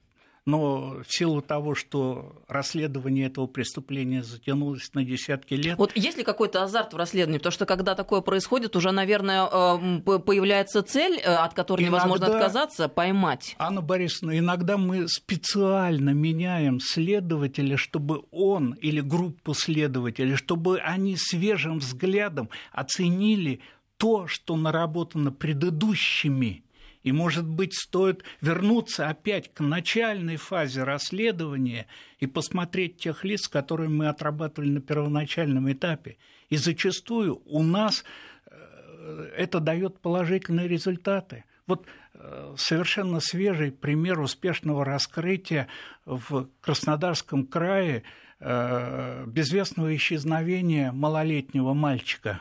но 0.47 1.03
в 1.07 1.13
силу 1.13 1.43
того, 1.43 1.75
что 1.75 2.37
расследование 2.47 3.27
этого 3.27 3.49
преступления 3.49 4.23
затянулось 4.23 4.95
на 4.95 5.05
десятки 5.05 5.55
лет... 5.55 5.77
Вот 5.77 5.95
есть 5.97 6.17
ли 6.17 6.23
какой-то 6.23 6.63
азарт 6.63 6.95
в 6.95 6.97
расследовании? 6.97 7.39
Потому 7.39 7.53
что 7.53 7.67
когда 7.67 7.97
такое 7.97 8.21
происходит, 8.21 8.77
уже, 8.77 8.93
наверное, 8.93 9.47
э, 9.47 10.19
появляется 10.21 10.83
цель, 10.85 11.19
э, 11.19 11.35
от 11.35 11.55
которой 11.55 11.83
иногда, 11.83 11.99
невозможно 11.99 12.27
отказаться, 12.27 12.89
поймать. 12.89 13.57
Анна 13.59 13.83
Борисовна, 13.83 14.39
иногда 14.39 14.77
мы 14.77 15.09
специально 15.09 16.11
меняем 16.11 16.79
следователя, 16.81 17.77
чтобы 17.77 18.23
он 18.31 18.75
или 18.75 19.01
группу 19.01 19.53
следователей, 19.53 20.37
чтобы 20.37 20.79
они 20.79 21.17
свежим 21.17 21.81
взглядом 21.81 22.51
оценили 22.73 23.61
то, 23.97 24.27
что 24.29 24.57
наработано 24.57 25.33
предыдущими 25.33 26.63
и, 27.07 27.13
может 27.13 27.47
быть, 27.47 27.73
стоит 27.73 28.25
вернуться 28.41 29.09
опять 29.09 29.55
к 29.55 29.61
начальной 29.61 30.35
фазе 30.35 30.83
расследования 30.83 31.87
и 32.19 32.27
посмотреть 32.27 32.99
тех 32.99 33.23
лиц, 33.23 33.47
которые 33.47 33.89
мы 33.89 34.09
отрабатывали 34.09 34.71
на 34.71 34.81
первоначальном 34.81 35.71
этапе. 35.71 36.17
И 36.49 36.57
зачастую 36.57 37.41
у 37.47 37.63
нас 37.63 38.03
э, 38.47 39.31
это 39.37 39.61
дает 39.61 40.01
положительные 40.01 40.67
результаты. 40.67 41.45
Вот 41.69 41.87
э, 42.15 42.55
совершенно 42.59 43.21
свежий 43.21 43.71
пример 43.71 44.19
успешного 44.19 44.85
раскрытия 44.85 45.69
в 46.07 46.49
Краснодарском 46.61 47.47
крае 47.47 48.03
э, 48.41 49.27
безвестного 49.29 49.95
исчезновения 49.95 50.91
малолетнего 50.91 51.73
мальчика. 51.73 52.41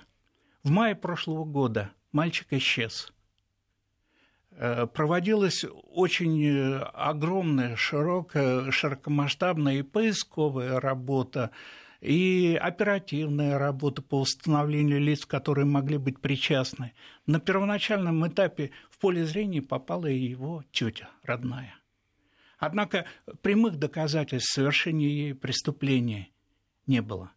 В 0.64 0.72
мае 0.72 0.96
прошлого 0.96 1.46
года 1.46 1.92
мальчик 2.12 2.48
исчез. 2.50 3.12
Э, 4.58 4.88
проводилась 4.88 5.66
очень 5.92 6.42
э, 6.46 6.78
огромная, 6.94 7.76
широкая, 7.76 8.72
широкомасштабная 8.72 9.80
и 9.80 9.82
поисковая 9.82 10.80
работа, 10.80 11.52
и 12.00 12.58
оперативная 12.62 13.58
работа 13.58 14.02
по 14.02 14.22
установлению 14.22 15.02
лиц, 15.02 15.26
которые 15.26 15.66
могли 15.66 15.98
быть 15.98 16.22
причастны. 16.22 16.94
На 17.26 17.42
первоначальном 17.42 18.26
этапе 18.28 18.72
в 18.90 18.98
поле 19.00 19.26
зрения 19.26 19.62
попала 19.62 20.08
и 20.08 20.18
его 20.18 20.64
тетя 20.72 21.10
родная. 21.24 21.76
Однако 22.58 23.06
прямых 23.42 23.76
доказательств 23.76 24.54
совершения 24.54 25.10
ей 25.10 25.36
преступления 25.36 26.30
не 26.88 27.02
было. 27.02 27.32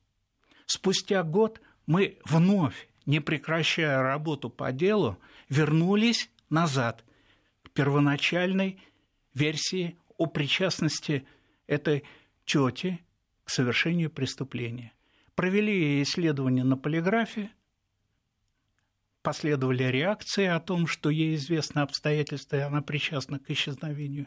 Спустя 0.67 1.25
год 1.25 1.61
мы 1.87 2.19
вновь, 2.25 2.89
не 3.07 3.19
прекращая 3.19 4.03
работу 4.03 4.51
по 4.51 4.71
делу, 4.71 5.19
вернулись 5.49 6.31
назад 6.49 7.05
первоначальной 7.79 8.83
версии 9.35 9.97
о 10.17 10.27
причастности 10.27 11.25
этой 11.69 12.03
тети 12.45 12.99
к 13.45 13.51
совершению 13.51 14.11
преступления. 14.11 14.93
Провели 15.37 16.03
исследование 16.03 16.65
на 16.65 16.77
полиграфе, 16.77 17.51
последовали 19.23 19.85
реакции 19.85 20.47
о 20.47 20.59
том, 20.59 20.89
что 20.89 21.09
ей 21.09 21.37
известно 21.37 21.83
обстоятельства, 21.83 22.57
и 22.57 22.61
она 22.63 22.83
причастна 22.83 23.39
к 23.39 23.49
исчезновению. 23.49 24.27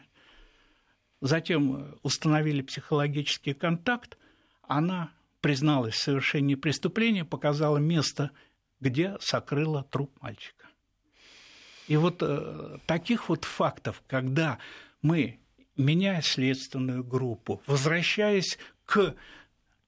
Затем 1.19 1.99
установили 2.03 2.61
психологический 2.61 3.53
контакт, 3.53 4.17
она 4.61 5.11
призналась 5.41 5.95
в 5.95 6.01
совершении 6.01 6.55
преступления, 6.55 7.25
показала 7.25 7.79
место, 7.79 8.31
где 8.79 9.17
сокрыла 9.19 9.83
труп 9.83 10.15
мальчика. 10.21 10.70
И 11.87 11.97
вот 11.97 12.21
э, 12.21 12.77
таких 12.85 13.29
вот 13.29 13.45
фактов, 13.45 14.01
когда 14.07 14.59
мы, 15.01 15.39
меняя 15.77 16.21
следственную 16.21 17.03
группу, 17.03 17.61
возвращаясь 17.65 18.57
к 18.85 19.15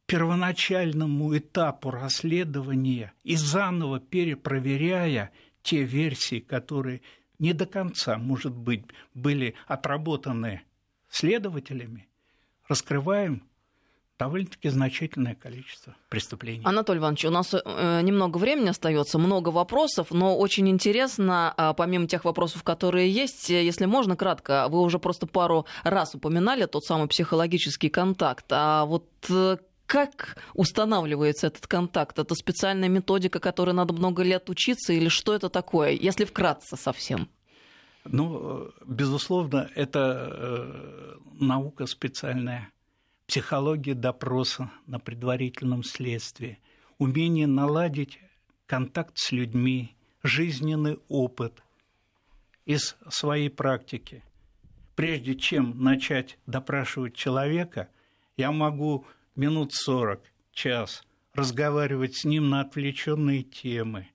первоначальному 0.06 1.38
этапу 1.38 1.92
расследования 1.92 3.14
и 3.24 3.36
заново 3.36 4.00
перепроверяя 4.00 5.32
те 5.62 5.84
версии, 5.84 6.40
которые 6.40 7.02
не 7.40 7.54
до 7.54 7.66
конца, 7.66 8.18
может 8.18 8.54
быть, 8.54 8.84
были 9.14 9.56
отработаны 9.68 10.62
следователями, 11.10 12.08
раскрываем 12.68 13.44
довольно-таки 14.24 14.70
значительное 14.70 15.36
количество 15.36 15.96
преступлений. 16.08 16.62
Анатолий 16.64 17.00
Иванович, 17.00 17.26
у 17.26 17.30
нас 17.30 17.54
э, 17.54 18.02
немного 18.02 18.38
времени 18.38 18.70
остается, 18.70 19.20
много 19.20 19.50
вопросов, 19.50 20.12
но 20.12 20.38
очень 20.38 20.70
интересно, 20.70 21.54
э, 21.58 21.74
помимо 21.76 22.08
тех 22.08 22.24
вопросов, 22.24 22.64
которые 22.64 23.12
есть, 23.12 23.50
э, 23.50 23.66
если 23.66 23.86
можно, 23.86 24.16
кратко, 24.16 24.68
вы 24.70 24.80
уже 24.80 24.98
просто 24.98 25.28
пару 25.28 25.66
раз 25.84 26.16
упоминали 26.16 26.66
тот 26.66 26.86
самый 26.86 27.10
психологический 27.10 27.90
контакт, 27.90 28.46
а 28.50 28.86
вот 28.86 29.10
э, 29.30 29.58
как 29.88 30.38
устанавливается 30.54 31.48
этот 31.48 31.68
контакт? 31.68 32.18
Это 32.18 32.34
специальная 32.34 32.88
методика, 32.88 33.40
которой 33.40 33.72
надо 33.72 33.94
много 33.94 34.24
лет 34.24 34.50
учиться, 34.50 34.94
или 34.94 35.10
что 35.10 35.36
это 35.36 35.50
такое, 35.50 35.90
если 35.90 36.24
вкратце 36.24 36.78
совсем? 36.78 37.28
Ну, 38.06 38.72
безусловно, 38.86 39.70
это 39.76 41.18
наука 41.40 41.86
специальная 41.86 42.70
психология 43.28 43.94
допроса 43.94 44.72
на 44.86 45.00
предварительном 45.00 45.84
следствии, 45.84 46.60
умение 46.98 47.48
наладить 47.48 48.20
контакт 48.66 49.14
с 49.16 49.32
людьми, 49.32 49.96
жизненный 50.24 51.00
опыт 51.08 51.62
из 52.66 52.96
своей 53.10 53.50
практики. 53.50 54.24
прежде 54.96 55.36
чем 55.36 55.84
начать 55.84 56.38
допрашивать 56.46 57.16
человека, 57.16 57.90
я 58.38 58.52
могу 58.52 59.06
минут 59.36 59.74
сорок, 59.74 60.22
час 60.52 61.04
разговаривать 61.34 62.16
с 62.16 62.26
ним 62.26 62.50
на 62.50 62.62
отвлеченные 62.62 63.44
темы, 63.44 64.08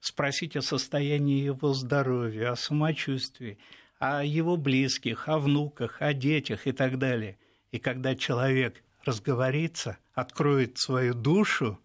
спросить 0.00 0.56
о 0.56 0.62
состоянии 0.62 1.40
его 1.40 1.72
здоровья, 1.72 2.52
о 2.52 2.56
самочувствии, 2.56 3.58
о 3.98 4.24
его 4.24 4.56
близких, 4.56 5.28
о 5.28 5.38
внуках, 5.38 6.02
о 6.02 6.12
детях 6.12 6.66
и 6.66 6.72
так 6.72 6.98
далее. 6.98 7.38
И 7.72 7.78
когда 7.78 8.14
человек 8.14 8.82
разговорится, 9.04 9.98
откроет 10.14 10.78
свою 10.78 11.14
душу, 11.14 11.78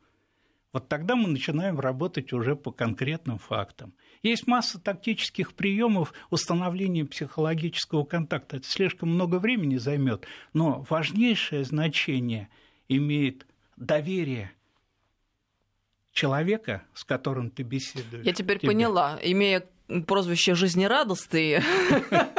вот 0.71 0.87
тогда 0.87 1.15
мы 1.15 1.27
начинаем 1.27 1.79
работать 1.79 2.33
уже 2.33 2.55
по 2.55 2.71
конкретным 2.71 3.37
фактам. 3.37 3.93
Есть 4.23 4.47
масса 4.47 4.79
тактических 4.79 5.53
приемов 5.53 6.13
установления 6.29 7.05
психологического 7.05 8.05
контакта. 8.05 8.57
Это 8.57 8.67
слишком 8.67 9.09
много 9.09 9.37
времени 9.37 9.77
займет, 9.77 10.25
но 10.53 10.85
важнейшее 10.89 11.63
значение 11.63 12.49
имеет 12.87 13.45
доверие 13.77 14.51
человека, 16.11 16.83
с 16.93 17.03
которым 17.03 17.49
ты 17.49 17.63
беседуешь. 17.63 18.25
Я 18.25 18.33
теперь 18.33 18.59
тебе. 18.59 18.69
поняла, 18.69 19.19
имея 19.21 19.67
прозвище 20.07 20.55
«Жизнерадостный», 20.55 21.59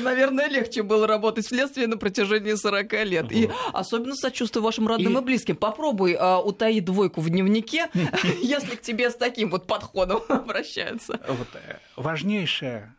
наверное, 0.00 0.48
легче 0.48 0.82
было 0.82 1.06
работать 1.06 1.46
в 1.46 1.48
следствии 1.48 1.86
на 1.86 1.96
протяжении 1.96 2.54
40 2.54 2.92
лет. 3.04 3.32
И 3.32 3.50
особенно 3.72 4.14
сочувствую 4.14 4.64
вашим 4.64 4.88
родным 4.88 5.18
и, 5.18 5.20
близким. 5.22 5.56
Попробуй 5.56 6.16
а, 6.18 6.40
утаить 6.40 6.84
двойку 6.84 7.20
в 7.20 7.30
дневнике, 7.30 7.88
если 8.42 8.76
к 8.76 8.82
тебе 8.82 9.10
с 9.10 9.16
таким 9.16 9.50
вот 9.50 9.66
подходом 9.66 10.22
обращаются. 10.28 11.20
Э, 11.24 11.78
важнейшая 11.96 12.96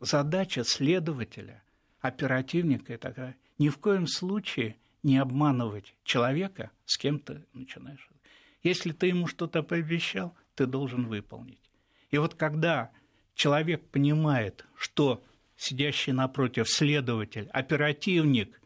задача 0.00 0.64
следователя, 0.64 1.62
оперативника 2.00 2.98
такая, 2.98 3.36
ни 3.58 3.68
в 3.68 3.78
коем 3.78 4.06
случае 4.06 4.76
не 5.02 5.18
обманывать 5.18 5.94
человека, 6.04 6.70
с 6.84 6.96
кем 6.96 7.18
ты 7.18 7.44
начинаешь. 7.52 8.08
Если 8.62 8.92
ты 8.92 9.08
ему 9.08 9.26
что-то 9.26 9.62
пообещал, 9.62 10.34
ты 10.54 10.66
должен 10.66 11.06
выполнить. 11.06 11.58
И 12.10 12.18
вот 12.18 12.34
когда 12.34 12.90
человек 13.34 13.84
понимает, 13.88 14.64
что 14.76 15.22
сидящий 15.62 16.12
напротив 16.12 16.68
следователь, 16.68 17.48
оперативник 17.52 18.60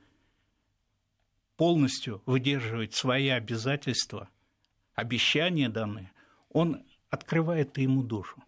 полностью 1.56 2.22
выдерживает 2.26 2.94
свои 2.94 3.28
обязательства, 3.28 4.28
обещания 4.94 5.68
данные, 5.68 6.10
он 6.50 6.82
открывает 7.10 7.76
ему 7.78 8.02
душу. 8.02 8.42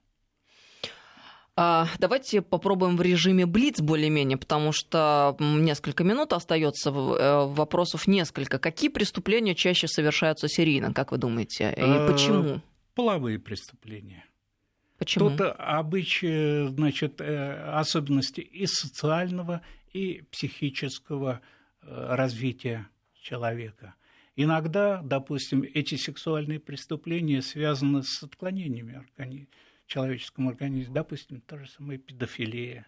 А, 1.60 1.88
давайте 1.98 2.40
попробуем 2.40 2.96
в 2.96 3.02
режиме 3.02 3.44
Блиц 3.44 3.80
более-менее, 3.80 4.36
потому 4.36 4.70
что 4.72 5.36
несколько 5.40 6.04
минут 6.04 6.32
остается, 6.32 6.90
э, 6.90 7.46
вопросов 7.46 8.06
несколько. 8.06 8.60
Какие 8.60 8.90
преступления 8.90 9.56
чаще 9.56 9.88
совершаются 9.88 10.48
серийно, 10.48 10.94
как 10.94 11.10
вы 11.10 11.18
думаете, 11.18 11.74
и 11.76 11.80
э, 11.80 12.06
почему? 12.06 12.60
Половые 12.94 13.40
преступления. 13.40 14.27
Почему? 14.98 15.30
Тут 15.30 15.54
обычаи, 15.56 16.68
значит, 16.68 17.20
э, 17.20 17.70
особенности 17.72 18.40
и 18.40 18.66
социального, 18.66 19.62
и 19.92 20.22
психического 20.30 21.40
развития 21.80 22.88
человека. 23.22 23.94
Иногда, 24.36 25.00
допустим, 25.02 25.62
эти 25.62 25.94
сексуальные 25.94 26.60
преступления 26.60 27.40
связаны 27.40 28.02
с 28.02 28.22
отклонениями 28.22 28.96
организма 28.96 29.48
человеческом 29.88 30.48
организме, 30.48 30.94
допустим, 30.94 31.40
та 31.40 31.58
же 31.58 31.68
самая 31.68 31.98
педофилия. 31.98 32.86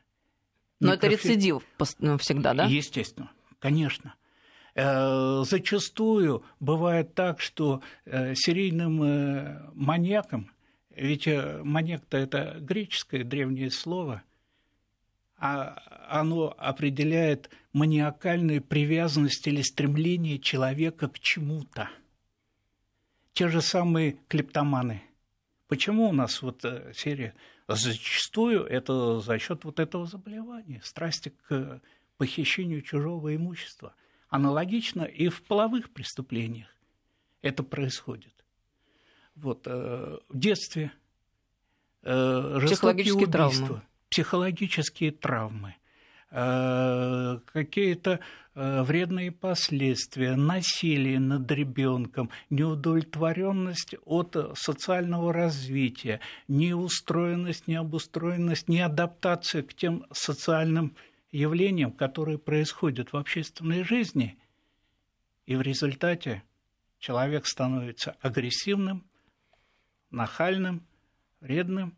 Но 0.79 0.93
Некрофи... 0.93 1.15
это 1.15 1.29
рецидив 1.29 1.63
ну, 1.99 2.19
всегда, 2.19 2.55
да? 2.55 2.65
Естественно, 2.67 3.31
конечно. 3.59 4.15
Э, 4.75 5.43
зачастую 5.45 6.45
бывает 6.61 7.15
так, 7.15 7.41
что 7.41 7.83
э, 8.05 8.35
серийным 8.35 9.03
э, 9.03 9.71
маньяком, 9.75 10.53
ведь 11.01 11.27
маньяк-то 11.27 12.17
это 12.17 12.57
греческое 12.61 13.25
древнее 13.25 13.71
слово, 13.71 14.23
а 15.37 15.83
оно 16.09 16.55
определяет 16.59 17.51
маниакальную 17.73 18.63
привязанность 18.63 19.47
или 19.47 19.63
стремление 19.63 20.39
человека 20.39 21.09
к 21.09 21.19
чему-то. 21.19 21.89
Те 23.33 23.49
же 23.49 23.63
самые 23.63 24.19
клептоманы– 24.29 25.03
Почему 25.71 26.09
у 26.09 26.13
нас 26.13 26.43
вот 26.43 26.65
э, 26.65 26.93
серия? 26.97 27.33
Зачастую 27.69 28.65
это 28.65 29.21
за 29.21 29.39
счет 29.39 29.63
вот 29.63 29.79
этого 29.79 30.05
заболевания, 30.05 30.81
страсти 30.83 31.33
к 31.47 31.81
похищению 32.17 32.83
чужого 32.83 33.37
имущества. 33.37 33.95
Аналогично 34.31 35.03
и 35.03 35.29
в 35.29 35.45
половых 35.45 35.91
преступлениях 35.91 36.67
это 37.41 37.63
происходит. 37.63 38.35
Вот, 39.37 39.67
э, 39.67 40.19
в 40.29 40.39
детстве 40.39 40.93
э, 42.03 42.59
психологические 42.67 43.27
убийства, 43.27 43.67
травмы. 43.67 43.83
психологические 44.09 45.13
травмы, 45.13 45.75
Э, 46.33 47.41
какие-то 47.53 48.21
вредные 48.55 49.33
последствия, 49.33 50.37
насилие 50.37 51.19
над 51.19 51.51
ребенком, 51.51 52.31
неудовлетворенность 52.51 53.95
от 54.05 54.37
социального 54.55 55.33
развития, 55.33 56.21
неустроенность, 56.47 57.69
необустроенность, 57.69 58.69
неадаптация 58.69 59.63
к 59.63 59.73
тем 59.73 60.05
социальным 60.13 60.95
явлениям, 61.33 61.93
которые 61.93 62.39
происходят 62.39 63.13
в 63.13 63.17
общественной 63.17 63.83
жизни. 63.83 64.37
И 65.47 65.57
в 65.57 65.63
результате 65.63 66.43
человек 66.99 67.47
становится 67.47 68.17
агрессивным, 68.21 69.05
нахальным, 70.11 70.83
вредным, 71.41 71.97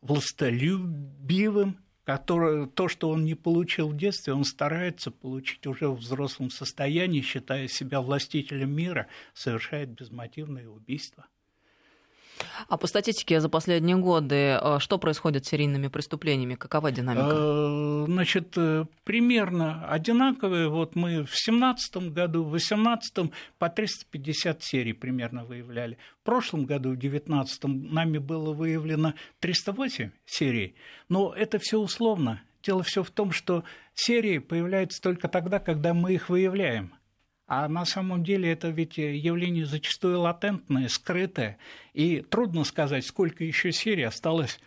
властолюбивым– 0.00 1.78
которое, 2.04 2.66
то, 2.66 2.88
что 2.88 3.08
он 3.08 3.24
не 3.24 3.34
получил 3.34 3.88
в 3.88 3.96
детстве, 3.96 4.34
он 4.34 4.44
старается 4.44 5.10
получить 5.10 5.66
уже 5.66 5.88
в 5.88 5.96
взрослом 5.96 6.50
состоянии, 6.50 7.22
считая 7.22 7.66
себя 7.66 8.00
властителем 8.00 8.70
мира, 8.70 9.08
совершает 9.32 9.90
безмотивные 9.90 10.68
убийства. 10.68 11.26
А 12.68 12.76
по 12.76 12.86
статистике 12.86 13.40
за 13.40 13.48
последние 13.48 13.96
годы, 13.96 14.58
э, 14.60 14.78
что 14.80 14.98
происходит 14.98 15.44
с 15.44 15.50
серийными 15.50 15.88
преступлениями? 15.88 16.54
Какова 16.54 16.90
динамика? 16.90 17.28
Э, 17.30 18.04
значит, 18.06 18.54
э, 18.56 18.86
примерно 19.04 19.86
одинаковые. 19.88 20.68
Вот 20.68 20.96
мы 20.96 21.22
в 21.22 21.30
2017 21.30 22.10
году, 22.10 22.44
в 22.44 22.50
2018 22.50 23.32
по 23.58 23.68
350 23.68 24.62
серий 24.62 24.92
примерно 24.92 25.44
выявляли. 25.44 25.98
В 26.22 26.24
прошлом 26.24 26.64
году, 26.64 26.90
в 26.90 26.96
2019 26.96 27.64
нами 27.64 28.18
было 28.18 28.52
выявлено 28.52 29.14
308 29.40 30.10
серий. 30.26 30.74
Но 31.08 31.32
это 31.32 31.58
все 31.58 31.78
условно. 31.78 32.42
Дело 32.62 32.82
все 32.82 33.02
в 33.02 33.10
том, 33.10 33.30
что 33.30 33.62
серии 33.94 34.38
появляются 34.38 35.02
только 35.02 35.28
тогда, 35.28 35.58
когда 35.58 35.92
мы 35.92 36.14
их 36.14 36.28
выявляем– 36.28 36.94
а 37.46 37.68
на 37.68 37.84
самом 37.84 38.24
деле 38.24 38.50
это 38.50 38.68
ведь 38.68 38.96
явление 38.96 39.66
зачастую 39.66 40.20
латентное, 40.20 40.88
скрытое, 40.88 41.58
и 41.92 42.20
трудно 42.20 42.64
сказать, 42.64 43.06
сколько 43.06 43.44
еще 43.44 43.70
серий 43.70 44.04
осталось 44.04 44.58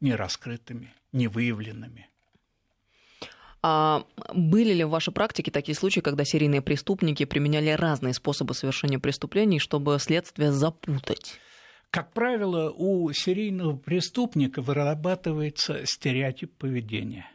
нераскрытыми, 0.00 0.94
невыявленными. 1.12 2.08
А 3.62 4.04
были 4.32 4.72
ли 4.72 4.84
в 4.84 4.90
вашей 4.90 5.12
практике 5.12 5.50
такие 5.50 5.74
случаи, 5.74 6.00
когда 6.00 6.24
серийные 6.24 6.62
преступники 6.62 7.24
применяли 7.24 7.70
разные 7.70 8.14
способы 8.14 8.54
совершения 8.54 8.98
преступлений, 8.98 9.58
чтобы 9.58 9.98
следствие 9.98 10.52
запутать? 10.52 11.38
Как 11.90 12.12
правило, 12.12 12.70
у 12.70 13.10
серийного 13.12 13.76
преступника 13.76 14.62
вырабатывается 14.62 15.84
стереотип 15.84 16.56
поведения. 16.56 17.30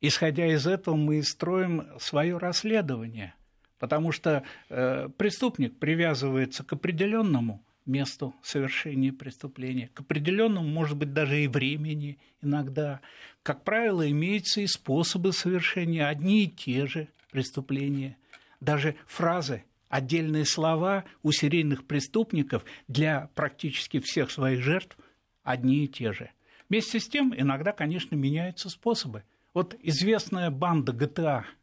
Исходя 0.00 0.46
из 0.46 0.66
этого, 0.66 0.96
мы 0.96 1.22
строим 1.22 1.86
свое 1.98 2.38
расследование– 2.38 3.34
потому 3.84 4.12
что 4.12 4.44
э, 4.70 5.10
преступник 5.18 5.78
привязывается 5.78 6.64
к 6.64 6.72
определенному 6.72 7.62
месту 7.84 8.34
совершения 8.42 9.12
преступления, 9.12 9.90
к 9.92 10.00
определенному, 10.00 10.66
может 10.66 10.96
быть, 10.96 11.12
даже 11.12 11.44
и 11.44 11.48
времени 11.48 12.16
иногда. 12.40 13.02
Как 13.42 13.62
правило, 13.62 14.10
имеются 14.10 14.62
и 14.62 14.66
способы 14.66 15.34
совершения, 15.34 16.06
одни 16.06 16.44
и 16.44 16.48
те 16.48 16.86
же 16.86 17.08
преступления. 17.30 18.16
Даже 18.58 18.96
фразы, 19.06 19.64
отдельные 19.90 20.46
слова 20.46 21.04
у 21.22 21.30
серийных 21.30 21.84
преступников 21.84 22.64
для 22.88 23.28
практически 23.34 23.98
всех 23.98 24.30
своих 24.30 24.62
жертв 24.62 24.96
одни 25.42 25.84
и 25.84 25.88
те 25.88 26.14
же. 26.14 26.30
Вместе 26.70 26.98
с 26.98 27.06
тем, 27.06 27.34
иногда, 27.36 27.72
конечно, 27.72 28.14
меняются 28.14 28.70
способы. 28.70 29.24
Вот 29.52 29.76
известная 29.82 30.48
банда 30.48 30.94
ГТА– 30.94 31.44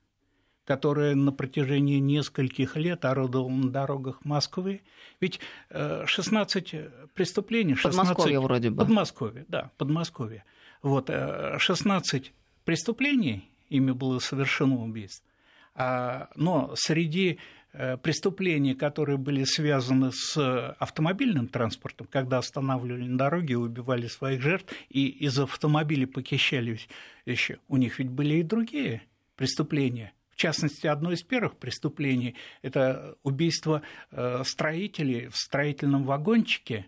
которая 0.65 1.15
на 1.15 1.31
протяжении 1.31 1.97
нескольких 1.99 2.75
лет 2.75 3.05
орудовала 3.05 3.49
на 3.49 3.69
дорогах 3.69 4.23
Москвы. 4.23 4.81
Ведь 5.19 5.39
16 5.71 6.73
э, 6.73 6.89
преступлений... 7.13 7.75
16... 7.75 7.97
Подмосковье 7.97 8.39
вроде 8.39 8.69
бы. 8.69 8.77
Подмосковье, 8.77 9.45
да, 9.47 9.71
Подмосковье. 9.77 10.43
Вот, 10.81 11.09
16 11.09 12.27
э, 12.27 12.31
преступлений, 12.65 13.49
ими 13.69 13.91
было 13.91 14.19
совершено 14.19 14.83
убийство, 14.83 15.27
а, 15.73 16.29
но 16.35 16.73
среди 16.75 17.39
э, 17.73 17.97
преступлений, 17.97 18.73
которые 18.73 19.17
были 19.17 19.43
связаны 19.43 20.11
с 20.11 20.73
автомобильным 20.79 21.47
транспортом, 21.47 22.07
когда 22.09 22.39
останавливали 22.39 23.07
на 23.07 23.17
дороге, 23.17 23.57
убивали 23.57 24.07
своих 24.07 24.41
жертв, 24.41 24.73
и 24.89 25.07
из 25.07 25.39
автомобилей 25.39 26.05
похищались 26.05 26.87
еще, 27.25 27.59
у 27.67 27.77
них 27.77 27.99
ведь 27.99 28.09
были 28.09 28.35
и 28.35 28.43
другие 28.43 29.03
преступления. 29.35 30.13
В 30.31 30.35
частности, 30.37 30.87
одно 30.87 31.11
из 31.11 31.21
первых 31.23 31.57
преступлений– 31.57 32.35
это 32.61 33.15
убийство 33.21 33.83
э, 34.11 34.43
строителей 34.45 35.27
в 35.27 35.35
строительном 35.35 36.03
вагончике, 36.03 36.87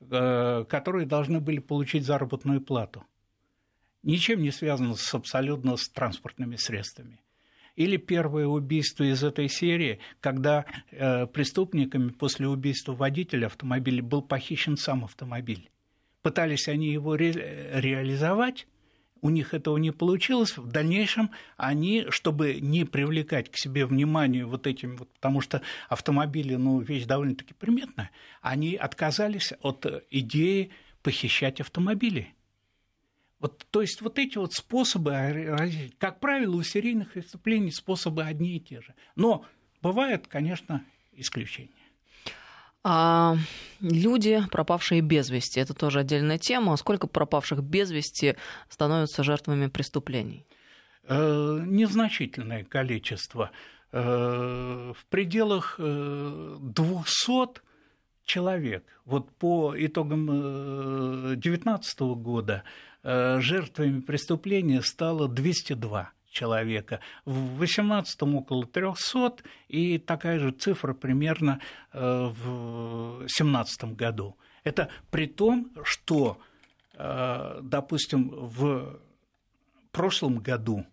э, 0.00 0.64
которые 0.68 1.06
должны 1.06 1.40
были 1.40 1.58
получить 1.58 2.04
заработную 2.04 2.60
плату. 2.60 3.04
Ничем 4.02 4.42
не 4.42 4.50
связано 4.50 4.94
с 4.96 5.14
абсолютно 5.14 5.76
с 5.76 5.88
транспортными 5.88 6.56
средствами. 6.56 7.20
Или 7.76 7.96
первое 7.96 8.46
убийство 8.46 9.04
из 9.04 9.22
этой 9.22 9.48
серии, 9.48 10.00
когда 10.20 10.66
э, 10.90 11.26
преступниками 11.26 12.10
после 12.10 12.48
убийства 12.48 12.92
водителя 12.92 13.46
автомобиля 13.46 14.02
был 14.02 14.22
похищен 14.22 14.76
сам 14.76 15.04
автомобиль. 15.04 15.70
Пытались 16.20 16.68
они 16.68 16.92
его 16.92 17.16
ре- 17.16 17.70
реализовать, 17.80 18.66
у 19.22 19.30
них 19.30 19.54
этого 19.54 19.78
не 19.78 19.92
получилось. 19.92 20.58
В 20.58 20.66
дальнейшем 20.66 21.30
они, 21.56 22.06
чтобы 22.10 22.60
не 22.60 22.84
привлекать 22.84 23.50
к 23.50 23.56
себе 23.56 23.86
внимание 23.86 24.44
вот 24.44 24.66
этим, 24.66 24.96
вот, 24.96 25.08
потому 25.14 25.40
что 25.40 25.62
автомобили, 25.88 26.56
ну, 26.56 26.80
вещь 26.80 27.04
довольно-таки 27.04 27.54
приметная, 27.54 28.10
они 28.42 28.74
отказались 28.74 29.54
от 29.62 29.86
идеи 30.10 30.70
похищать 31.02 31.60
автомобили. 31.60 32.34
Вот, 33.38 33.66
то 33.70 33.80
есть 33.80 34.02
вот 34.02 34.18
эти 34.18 34.38
вот 34.38 34.52
способы, 34.52 35.56
как 35.98 36.20
правило, 36.20 36.56
у 36.56 36.62
серийных 36.62 37.12
преступлений 37.12 37.72
способы 37.72 38.24
одни 38.24 38.56
и 38.56 38.60
те 38.60 38.80
же. 38.80 38.94
Но 39.16 39.44
бывают, 39.80 40.26
конечно, 40.26 40.84
исключения. 41.12 41.70
А 42.84 43.36
люди, 43.80 44.42
пропавшие 44.50 45.02
без 45.02 45.30
вести, 45.30 45.60
это 45.60 45.72
тоже 45.72 46.00
отдельная 46.00 46.38
тема. 46.38 46.76
Сколько 46.76 47.06
пропавших 47.06 47.62
без 47.62 47.90
вести 47.90 48.36
становятся 48.68 49.22
жертвами 49.22 49.68
преступлений? 49.68 50.44
Э, 51.04 51.62
незначительное 51.64 52.64
количество. 52.64 53.50
Э, 53.92 54.92
в 54.96 55.06
пределах 55.06 55.76
200 55.78 56.60
э, 57.30 57.60
человек. 58.24 58.84
Вот 59.04 59.30
по 59.36 59.74
итогам 59.76 60.26
2019 60.26 62.00
года 62.00 62.62
жертвами 63.04 64.00
преступления 64.00 64.80
стало 64.80 65.28
202 65.28 66.12
человека. 66.32 67.00
В 67.24 67.58
18 67.58 68.22
около 68.22 68.66
300, 68.66 69.36
и 69.68 69.98
такая 69.98 70.38
же 70.38 70.50
цифра 70.50 70.94
примерно 70.94 71.60
э, 71.92 71.98
в 72.00 73.18
2017 73.20 73.84
году. 73.96 74.36
Это 74.64 74.88
при 75.10 75.26
том, 75.26 75.70
что, 75.84 76.38
э, 76.94 77.60
допустим, 77.62 78.30
в 78.30 78.98
прошлом 79.90 80.38
году 80.38 80.86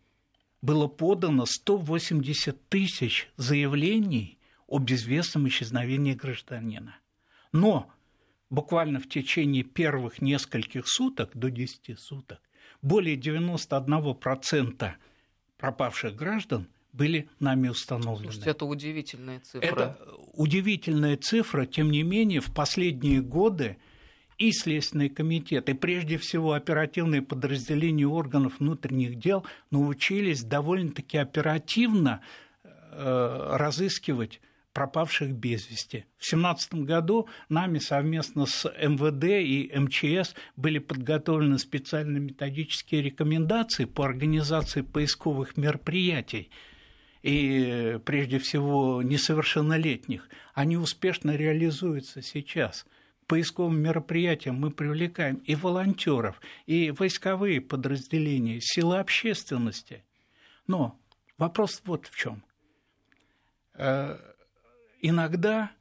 было 0.62 0.88
подано 0.88 1.46
180 1.46 2.68
тысяч 2.68 3.30
заявлений 3.38 4.38
о 4.68 4.80
безвестном 4.80 5.48
исчезновении 5.48 6.14
гражданина. 6.14 6.98
Но 7.52 7.90
буквально 8.50 9.00
в 9.00 9.08
течение 9.08 9.64
первых 9.64 10.22
нескольких 10.22 10.88
суток, 10.88 11.32
до 11.34 11.50
10 11.50 11.98
суток, 12.00 12.42
более 12.82 13.16
91% 13.16 14.92
пропавших 15.60 16.16
граждан 16.16 16.68
были 16.91 17.30
нами 17.39 17.68
установлены. 17.68 18.32
Слушайте, 18.32 18.49
это 18.49 18.66
удивительная 18.66 19.39
цифра. 19.41 19.68
Это 19.68 19.99
удивительная 20.34 21.18
цифра, 21.18 21.66
тем 21.66 21.91
не 21.91 22.01
менее, 22.01 22.39
в 22.39 22.51
последние 22.51 23.22
годы 23.22 23.78
и 24.39 24.51
Следственный 24.51 25.10
комитет, 25.10 25.70
и 25.70 25.74
прежде 25.74 26.18
всего 26.18 26.53
оперативные 26.53 27.22
подразделения 27.22 28.07
органов 28.07 28.60
внутренних 28.60 29.20
дел 29.20 29.45
научились 29.70 30.43
довольно-таки 30.43 31.18
оперативно 31.18 32.22
э, 32.64 33.49
разыскивать 33.57 34.39
пропавших 34.80 35.34
без 35.34 35.70
вести. 35.70 36.06
В 36.18 36.24
2017 36.24 36.74
году 36.86 37.28
нами 37.50 37.80
совместно 37.80 38.46
с 38.46 38.64
МВД 38.64 39.26
и 39.26 39.70
МЧС 39.78 40.36
были 40.56 40.80
подготовлены 40.80 41.60
специальные 41.60 42.22
методические 42.22 43.02
рекомендации 43.02 43.84
по 43.84 44.06
организации 44.06 44.80
поисковых 44.80 45.58
мероприятий 45.58 46.50
и 47.24 48.00
прежде 48.06 48.40
всего 48.40 49.02
несовершеннолетних. 49.04 50.30
Они 50.54 50.78
успешно 50.78 51.36
реализуются 51.36 52.22
сейчас– 52.22 52.86
поисковым 53.28 53.82
мероприятиям 53.82 54.56
мы 54.56 54.72
привлекаем 54.72 55.36
и 55.46 55.56
волонтеров, 55.56 56.42
и 56.66 56.92
войсковые 56.92 57.60
подразделения, 57.60 58.62
силы 58.62 58.98
общественности. 58.98 60.06
Но 60.68 60.98
вопрос 61.38 61.82
вот 61.84 62.08
в 62.08 62.16
чем. 62.16 62.42
Иногда 65.02 65.72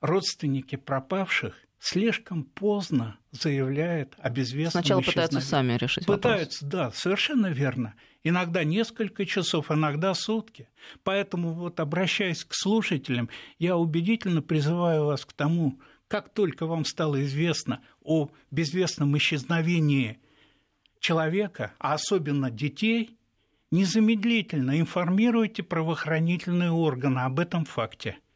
родственники 0.00 0.76
пропавших 0.76 1.54
слишком 1.78 2.44
поздно 2.44 3.16
заявляют 3.30 4.14
о 4.18 4.28
безвестном 4.28 4.82
Сначала 4.82 5.00
пытаются 5.00 5.40
сами 5.40 5.74
решить 5.74 6.06
Пытаются, 6.06 6.64
вопрос. 6.64 6.92
да, 6.92 6.98
совершенно 6.98 7.46
верно. 7.46 7.94
Иногда 8.24 8.64
несколько 8.64 9.24
часов, 9.24 9.70
иногда 9.70 10.14
сутки. 10.14 10.68
Поэтому 11.04 11.52
вот 11.52 11.80
обращаясь 11.80 12.44
к 12.44 12.52
слушателям, 12.54 13.30
я 13.58 13.76
убедительно 13.76 14.42
призываю 14.42 15.06
вас 15.06 15.24
к 15.24 15.32
тому, 15.32 15.80
как 16.08 16.28
только 16.34 16.66
вам 16.66 16.84
стало 16.84 17.22
известно 17.24 17.80
о 18.02 18.30
безвестном 18.50 19.16
исчезновении 19.16 20.18
человека, 20.98 21.72
а 21.78 21.94
особенно 21.94 22.50
детей, 22.50 23.16
незамедлительно 23.70 24.78
информируйте 24.80 25.62
правоохранительные 25.62 26.72
органы 26.72 27.20
об 27.20 27.38
этом 27.38 27.64
факте– 27.64 28.18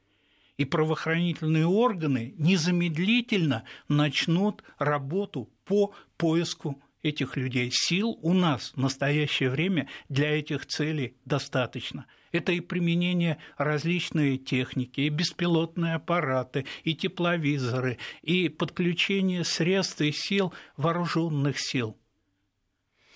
и 0.56 0.64
правоохранительные 0.64 1.66
органы 1.66 2.34
незамедлительно 2.38 3.64
начнут 3.88 4.62
работу 4.78 5.50
по 5.64 5.94
поиску 6.16 6.80
этих 7.02 7.36
людей. 7.36 7.70
Сил 7.72 8.18
у 8.22 8.32
нас 8.32 8.72
в 8.74 8.76
настоящее 8.78 9.50
время 9.50 9.88
для 10.08 10.38
этих 10.38 10.66
целей 10.66 11.16
достаточно. 11.24 12.06
Это 12.32 12.52
и 12.52 12.60
применение 12.60 13.38
различной 13.56 14.38
техники, 14.38 15.02
и 15.02 15.08
беспилотные 15.08 15.94
аппараты, 15.94 16.66
и 16.82 16.94
тепловизоры, 16.94 17.98
и 18.22 18.48
подключение 18.48 19.44
средств 19.44 20.00
и 20.00 20.10
сил 20.10 20.52
вооруженных 20.76 21.60
сил. 21.60 21.96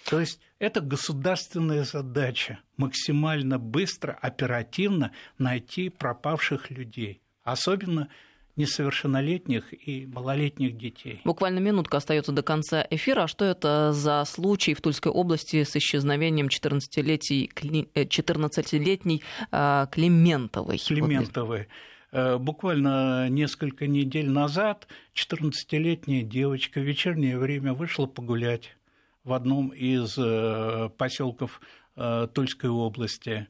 То 0.05 0.21
есть 0.21 0.41
это 0.59 0.81
государственная 0.81 1.85
задача 1.85 2.61
максимально 2.77 3.59
быстро, 3.59 4.13
оперативно 4.13 5.13
найти 5.39 5.89
пропавших 5.89 6.71
людей 6.71 7.23
особенно 7.53 8.09
несовершеннолетних 8.57 9.73
и 9.87 10.07
малолетних 10.07 10.77
детей. 10.77 11.21
Буквально 11.25 11.61
минутка 11.61 11.99
остается 11.99 12.33
до 12.33 12.43
конца 12.43 12.85
эфира. 12.91 13.23
А 13.23 13.29
что 13.29 13.45
это 13.45 13.93
за 13.93 14.25
случай 14.25 14.75
в 14.75 14.81
Тульской 14.81 15.13
области 15.13 15.63
с 15.63 15.77
исчезновением 15.77 16.49
14-летней, 16.49 17.51
14-летней 17.95 19.23
а, 19.53 19.87
Климентовой? 19.87 20.79
Климентовой. 20.79 21.69
Э, 22.11 22.39
буквально 22.39 23.29
несколько 23.29 23.87
недель 23.87 24.31
назад 24.31 24.89
14-летняя 25.15 26.23
девочка 26.23 26.81
в 26.81 26.85
вечернее 26.85 27.39
время 27.39 27.75
вышла 27.75 28.07
погулять 28.07 28.77
в 29.25 29.33
одном 29.33 29.69
из 29.69 30.17
э, 30.19 30.89
поселков 30.97 31.61
э, 31.97 32.29
Тульской 32.33 32.71
области. 32.71 33.47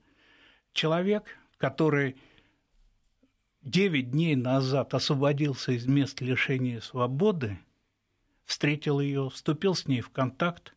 Человек, 0.72 1.38
который 1.57 2.16
девять 3.62 4.11
дней 4.11 4.36
назад 4.36 4.94
освободился 4.94 5.72
из 5.72 5.86
мест 5.86 6.20
лишения 6.20 6.80
свободы, 6.80 7.59
встретил 8.44 9.00
ее, 9.00 9.30
вступил 9.30 9.74
с 9.74 9.86
ней 9.86 10.00
в 10.00 10.11
контакт, 10.11 10.74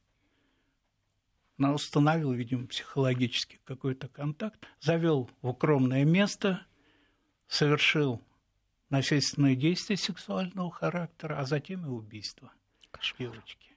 установил, 1.57 2.31
видимо, 2.31 2.67
психологически 2.67 3.59
какой-то 3.65 4.07
контакт, 4.07 4.67
завел 4.79 5.29
в 5.41 5.47
укромное 5.49 6.05
место, 6.05 6.65
совершил 7.47 8.21
насильственные 8.89 9.55
действия 9.55 9.97
сексуального 9.97 10.71
характера, 10.71 11.39
а 11.39 11.45
затем 11.45 11.85
и 11.85 11.89
убийство 11.89 12.51
Кошмар. 12.91 13.31
девочки. 13.31 13.69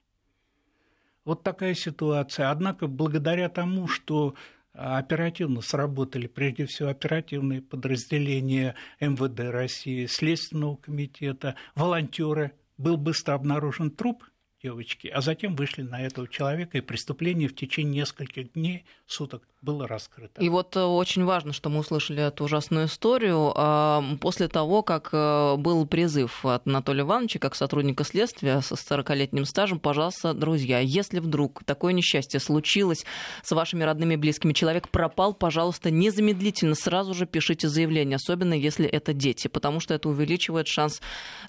Вот 1.23 1.43
такая 1.43 1.73
ситуация. 1.73 2.51
Однако, 2.51 2.87
благодаря 2.87 3.49
тому, 3.49 3.87
что 3.87 4.35
оперативно 4.77 5.61
сработали, 5.61 6.27
прежде 6.27 6.65
всего, 6.65 6.89
оперативные 6.89 7.61
подразделения 7.61 8.75
МВД 8.99 9.51
России, 9.51 10.05
Следственного 10.05 10.75
комитета, 10.75 11.55
волонтеры. 11.75 12.53
Был 12.77 12.97
быстро 12.97 13.33
обнаружен 13.33 13.89
труп 13.89 14.23
девочки, 14.65 15.07
а 15.07 15.21
затем 15.21 15.55
вышли 15.55 15.83
на 15.83 16.01
этого 16.01 16.27
человека, 16.27 16.77
и 16.77 16.81
преступление 16.81 17.47
в 17.47 17.55
течение 17.55 18.01
нескольких 18.01 18.53
дней, 18.53 18.85
суток 19.05 19.43
было 19.65 19.87
раскрыто. 19.87 20.41
И 20.41 20.49
вот 20.49 20.75
э, 20.75 20.81
очень 20.81 21.25
важно, 21.25 21.51
что 21.51 21.69
мы 21.69 21.79
услышали 21.79 22.21
эту 22.21 22.43
ужасную 22.43 22.85
историю. 22.85 23.51
А, 23.55 24.03
после 24.21 24.47
того, 24.47 24.83
как 24.83 25.09
э, 25.11 25.55
был 25.57 25.85
призыв 25.87 26.45
от 26.45 26.67
Анатолия 26.67 27.01
Ивановича, 27.01 27.39
как 27.39 27.55
сотрудника 27.55 28.03
следствия 28.03 28.61
со 28.61 28.75
40-летним 28.75 29.45
стажем, 29.45 29.79
пожалуйста, 29.79 30.33
друзья, 30.33 30.79
если 30.79 31.19
вдруг 31.19 31.63
такое 31.63 31.93
несчастье 31.93 32.39
случилось 32.39 33.05
с 33.43 33.51
вашими 33.51 33.83
родными 33.83 34.13
и 34.13 34.17
близкими, 34.17 34.53
человек 34.53 34.89
пропал, 34.89 35.33
пожалуйста, 35.33 35.89
незамедлительно 35.89 36.75
сразу 36.75 37.15
же 37.15 37.25
пишите 37.25 37.67
заявление, 37.67 38.17
особенно 38.17 38.53
если 38.53 38.87
это 38.87 39.13
дети, 39.13 39.47
потому 39.47 39.79
что 39.79 39.95
это 39.95 40.09
увеличивает 40.09 40.67
шанс 40.67 41.01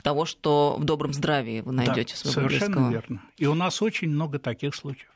того, 0.02 0.24
что 0.24 0.76
в 0.78 0.84
добром 0.84 1.12
здравии 1.12 1.60
вы 1.60 1.72
найдете 1.72 2.14
да, 2.24 2.30
своего 2.30 2.48
близкого. 2.48 3.02
Верно. 3.08 3.22
И 3.36 3.46
у 3.46 3.54
нас 3.54 3.82
очень 3.82 4.08
много 4.08 4.38
таких 4.38 4.74
случаев. 4.74 5.08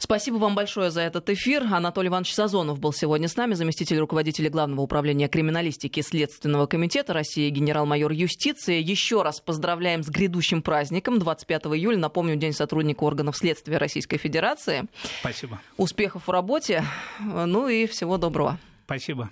Спасибо 0.00 0.36
вам 0.36 0.54
большое 0.54 0.92
за 0.92 1.00
этот 1.00 1.28
эфир. 1.28 1.64
Анатолий 1.64 2.06
Иванович 2.06 2.32
Сазонов 2.32 2.78
был 2.78 2.92
сегодня 2.92 3.26
с 3.26 3.34
нами, 3.34 3.54
заместитель 3.54 3.98
руководителя 3.98 4.48
Главного 4.48 4.82
управления 4.82 5.26
криминалистики 5.26 6.02
Следственного 6.02 6.66
комитета 6.66 7.12
России, 7.12 7.50
генерал-майор 7.50 8.12
юстиции. 8.12 8.80
Еще 8.80 9.22
раз 9.22 9.40
поздравляем 9.40 10.04
с 10.04 10.08
грядущим 10.08 10.62
праздником. 10.62 11.18
25 11.18 11.62
июля, 11.66 11.98
напомню, 11.98 12.36
День 12.36 12.52
сотрудника 12.52 13.02
органов 13.02 13.36
следствия 13.36 13.78
Российской 13.78 14.18
Федерации. 14.18 14.84
Спасибо. 15.20 15.60
Успехов 15.76 16.28
в 16.28 16.30
работе, 16.30 16.84
ну 17.18 17.66
и 17.66 17.86
всего 17.88 18.18
доброго. 18.18 18.56
Спасибо. 18.84 19.30